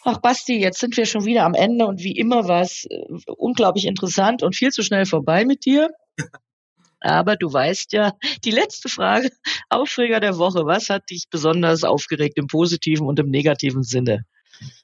Ach 0.05 0.17
Basti, 0.17 0.59
jetzt 0.59 0.79
sind 0.79 0.97
wir 0.97 1.05
schon 1.05 1.25
wieder 1.25 1.45
am 1.45 1.53
Ende 1.53 1.86
und 1.86 2.01
wie 2.03 2.17
immer 2.17 2.47
war 2.47 2.62
es 2.62 2.86
äh, 2.89 3.03
unglaublich 3.38 3.86
interessant 3.86 4.43
und 4.43 4.55
viel 4.55 4.71
zu 4.71 4.83
schnell 4.83 5.05
vorbei 5.05 5.45
mit 5.45 5.65
dir. 5.65 5.89
Aber 7.03 7.35
du 7.35 7.51
weißt 7.51 7.93
ja, 7.93 8.13
die 8.43 8.51
letzte 8.51 8.89
Frage, 8.89 9.29
Aufreger 9.69 10.19
der 10.19 10.37
Woche. 10.37 10.65
Was 10.65 10.89
hat 10.89 11.09
dich 11.09 11.25
besonders 11.29 11.83
aufgeregt 11.83 12.37
im 12.37 12.47
positiven 12.47 13.07
und 13.07 13.19
im 13.19 13.29
negativen 13.29 13.83
Sinne? 13.83 14.25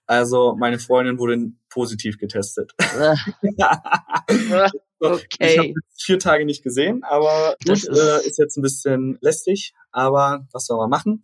Also 0.06 0.56
meine 0.58 0.80
Freundin 0.80 1.20
wurde 1.20 1.52
positiv 1.70 2.18
getestet. 2.18 2.72
Okay. 5.02 5.24
Ich 5.40 5.58
habe 5.58 5.74
vier 5.98 6.20
Tage 6.20 6.46
nicht 6.46 6.62
gesehen, 6.62 7.06
aber 7.06 7.56
das 7.66 7.86
ist, 7.86 7.98
äh, 7.98 8.28
ist, 8.28 8.38
jetzt 8.38 8.58
ein 8.58 8.62
bisschen 8.62 9.18
lästig. 9.22 9.72
Aber 9.92 10.46
was 10.52 10.66
soll 10.66 10.78
man 10.78 10.90
machen? 10.90 11.24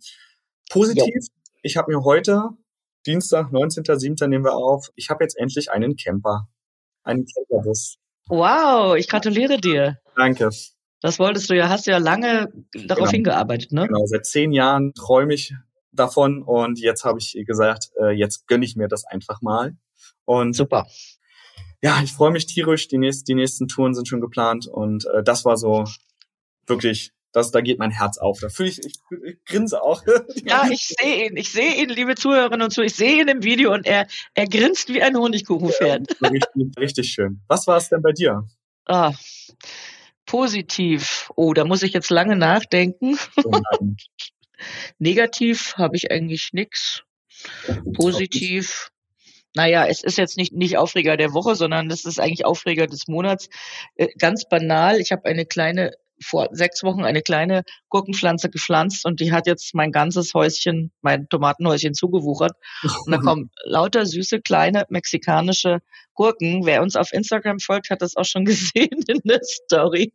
Positiv. 0.70 1.14
Ja. 1.14 1.20
Ich 1.60 1.76
habe 1.76 1.92
mir 1.92 2.02
heute 2.02 2.48
Dienstag, 3.04 3.52
19.07. 3.52 4.28
nehmen 4.28 4.44
wir 4.44 4.54
auf. 4.54 4.88
Ich 4.94 5.10
habe 5.10 5.24
jetzt 5.24 5.36
endlich 5.36 5.70
einen 5.70 5.96
Camper, 5.96 6.48
einen 7.02 7.26
Camperbus. 7.26 7.98
Wow, 8.28 8.96
ich 8.96 9.08
gratuliere 9.08 9.58
dir. 9.58 9.98
Danke. 10.16 10.48
Das 11.00 11.18
wolltest 11.18 11.50
du 11.50 11.54
ja, 11.54 11.68
hast 11.68 11.86
du 11.86 11.90
ja 11.90 11.98
lange 11.98 12.52
darauf 12.72 13.04
genau. 13.04 13.10
hingearbeitet, 13.10 13.72
ne? 13.72 13.86
Genau, 13.86 14.06
seit 14.06 14.26
zehn 14.26 14.52
Jahren 14.52 14.94
träume 14.94 15.34
ich 15.34 15.54
davon 15.92 16.42
und 16.42 16.78
jetzt 16.78 17.04
habe 17.04 17.18
ich 17.18 17.36
gesagt, 17.46 17.90
äh, 18.00 18.10
jetzt 18.10 18.46
gönne 18.46 18.64
ich 18.64 18.76
mir 18.76 18.88
das 18.88 19.04
einfach 19.04 19.42
mal. 19.42 19.76
Und 20.24 20.54
super. 20.54 20.86
Ja, 21.82 22.00
ich 22.02 22.12
freue 22.12 22.32
mich 22.32 22.46
tierisch. 22.46 22.88
Die, 22.88 22.98
nächsten, 22.98 23.24
die 23.26 23.34
nächsten 23.34 23.68
Touren 23.68 23.94
sind 23.94 24.08
schon 24.08 24.20
geplant 24.20 24.66
und 24.66 25.06
äh, 25.06 25.22
das 25.22 25.44
war 25.44 25.56
so 25.56 25.84
wirklich 26.66 27.12
das, 27.36 27.50
da 27.50 27.60
geht 27.60 27.78
mein 27.78 27.90
Herz 27.90 28.16
auf. 28.16 28.40
Da 28.40 28.48
fühle 28.48 28.70
ich, 28.70 28.78
ich, 28.78 28.94
ich 29.24 29.44
grinse 29.44 29.82
auch. 29.82 30.02
Ja, 30.46 30.66
ich 30.70 30.94
sehe 30.98 31.26
ihn. 31.26 31.36
Ich 31.36 31.52
sehe 31.52 31.74
ihn, 31.74 31.90
liebe 31.90 32.14
Zuhörerinnen 32.14 32.62
und 32.62 32.70
Zuhörer. 32.70 32.86
Ich 32.86 32.94
sehe 32.94 33.20
ihn 33.20 33.28
im 33.28 33.42
Video 33.42 33.74
und 33.74 33.86
er, 33.86 34.06
er 34.32 34.46
grinst 34.46 34.88
wie 34.88 35.02
ein 35.02 35.16
Honigkuchenpferd. 35.16 36.16
Ja, 36.18 36.28
richtig, 36.28 36.78
richtig 36.78 37.08
schön. 37.10 37.42
Was 37.46 37.66
war 37.66 37.76
es 37.76 37.90
denn 37.90 38.00
bei 38.00 38.12
dir? 38.12 38.46
Ah, 38.86 39.12
Positiv. 40.26 41.30
Oh, 41.36 41.54
da 41.54 41.64
muss 41.64 41.82
ich 41.82 41.92
jetzt 41.92 42.10
lange 42.10 42.36
nachdenken. 42.36 43.18
Negativ 44.98 45.74
habe 45.76 45.96
ich 45.96 46.10
eigentlich 46.10 46.50
nix. 46.52 47.04
Positiv. 47.94 48.90
Naja, 49.54 49.86
es 49.86 50.02
ist 50.02 50.18
jetzt 50.18 50.36
nicht, 50.36 50.52
nicht 50.52 50.76
Aufreger 50.76 51.16
der 51.16 51.32
Woche, 51.32 51.54
sondern 51.54 51.88
das 51.88 52.04
ist 52.04 52.20
eigentlich 52.20 52.44
Aufreger 52.44 52.86
des 52.86 53.08
Monats. 53.08 53.48
Äh, 53.94 54.08
ganz 54.18 54.46
banal. 54.48 55.00
Ich 55.00 55.12
habe 55.12 55.24
eine 55.24 55.46
kleine 55.46 55.92
vor 56.22 56.48
sechs 56.52 56.82
Wochen 56.82 57.04
eine 57.04 57.22
kleine 57.22 57.62
Gurkenpflanze 57.88 58.50
gepflanzt 58.50 59.04
und 59.04 59.20
die 59.20 59.32
hat 59.32 59.46
jetzt 59.46 59.74
mein 59.74 59.92
ganzes 59.92 60.34
Häuschen, 60.34 60.92
mein 61.02 61.28
Tomatenhäuschen 61.28 61.94
zugewuchert. 61.94 62.52
Und 62.82 63.12
da 63.12 63.18
kommen 63.18 63.50
lauter 63.64 64.06
süße 64.06 64.40
kleine 64.40 64.84
mexikanische 64.88 65.80
Gurken. 66.14 66.64
Wer 66.64 66.82
uns 66.82 66.96
auf 66.96 67.12
Instagram 67.12 67.60
folgt, 67.60 67.90
hat 67.90 68.02
das 68.02 68.16
auch 68.16 68.24
schon 68.24 68.44
gesehen 68.46 69.04
in 69.06 69.20
der 69.24 69.40
Story. 69.42 70.12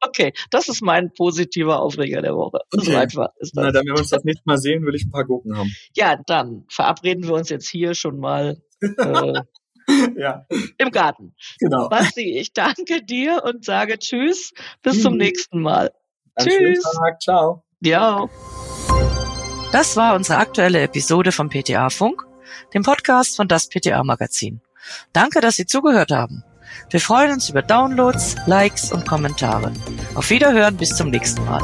Okay, 0.00 0.32
das 0.50 0.68
ist 0.68 0.82
mein 0.82 1.12
positiver 1.12 1.80
Aufreger 1.80 2.22
der 2.22 2.34
Woche. 2.34 2.60
Okay. 2.72 2.84
So 2.84 2.96
einfach 2.96 3.28
ist 3.38 3.56
das. 3.56 3.64
Na, 3.64 3.72
dann, 3.72 3.86
wenn 3.86 3.94
wir 3.94 4.00
uns 4.00 4.10
das 4.10 4.24
nicht 4.24 4.46
mal 4.46 4.58
sehen, 4.58 4.84
will 4.86 4.94
ich 4.94 5.04
ein 5.04 5.10
paar 5.10 5.24
Gurken 5.24 5.56
haben. 5.56 5.74
Ja, 5.94 6.18
dann 6.26 6.64
verabreden 6.68 7.24
wir 7.24 7.34
uns 7.34 7.50
jetzt 7.50 7.68
hier 7.68 7.94
schon 7.94 8.18
mal. 8.18 8.62
Äh, 8.80 9.42
ja. 10.16 10.46
Im 10.78 10.90
Garten. 10.90 11.34
Genau. 11.58 11.88
Basti, 11.88 12.38
ich 12.38 12.52
danke 12.52 13.02
dir 13.02 13.42
und 13.44 13.64
sage 13.64 13.98
Tschüss. 13.98 14.52
Bis 14.82 14.98
mhm. 14.98 15.00
zum 15.00 15.16
nächsten 15.16 15.60
Mal. 15.62 15.92
Einen 16.34 16.48
tschüss. 16.48 16.82
Tag. 16.82 17.20
Ciao. 17.20 17.64
Ja. 17.80 18.28
Das 19.72 19.96
war 19.96 20.14
unsere 20.14 20.38
aktuelle 20.38 20.82
Episode 20.82 21.32
vom 21.32 21.48
PTA 21.48 21.90
Funk, 21.90 22.26
dem 22.74 22.82
Podcast 22.82 23.36
von 23.36 23.48
das 23.48 23.68
PTA 23.68 24.02
Magazin. 24.02 24.60
Danke, 25.12 25.40
dass 25.40 25.56
Sie 25.56 25.66
zugehört 25.66 26.10
haben. 26.10 26.42
Wir 26.90 27.00
freuen 27.00 27.32
uns 27.32 27.48
über 27.48 27.62
Downloads, 27.62 28.36
Likes 28.46 28.92
und 28.92 29.06
Kommentare. 29.06 29.72
Auf 30.14 30.30
Wiederhören 30.30 30.76
bis 30.76 30.96
zum 30.96 31.10
nächsten 31.10 31.44
Mal. 31.44 31.62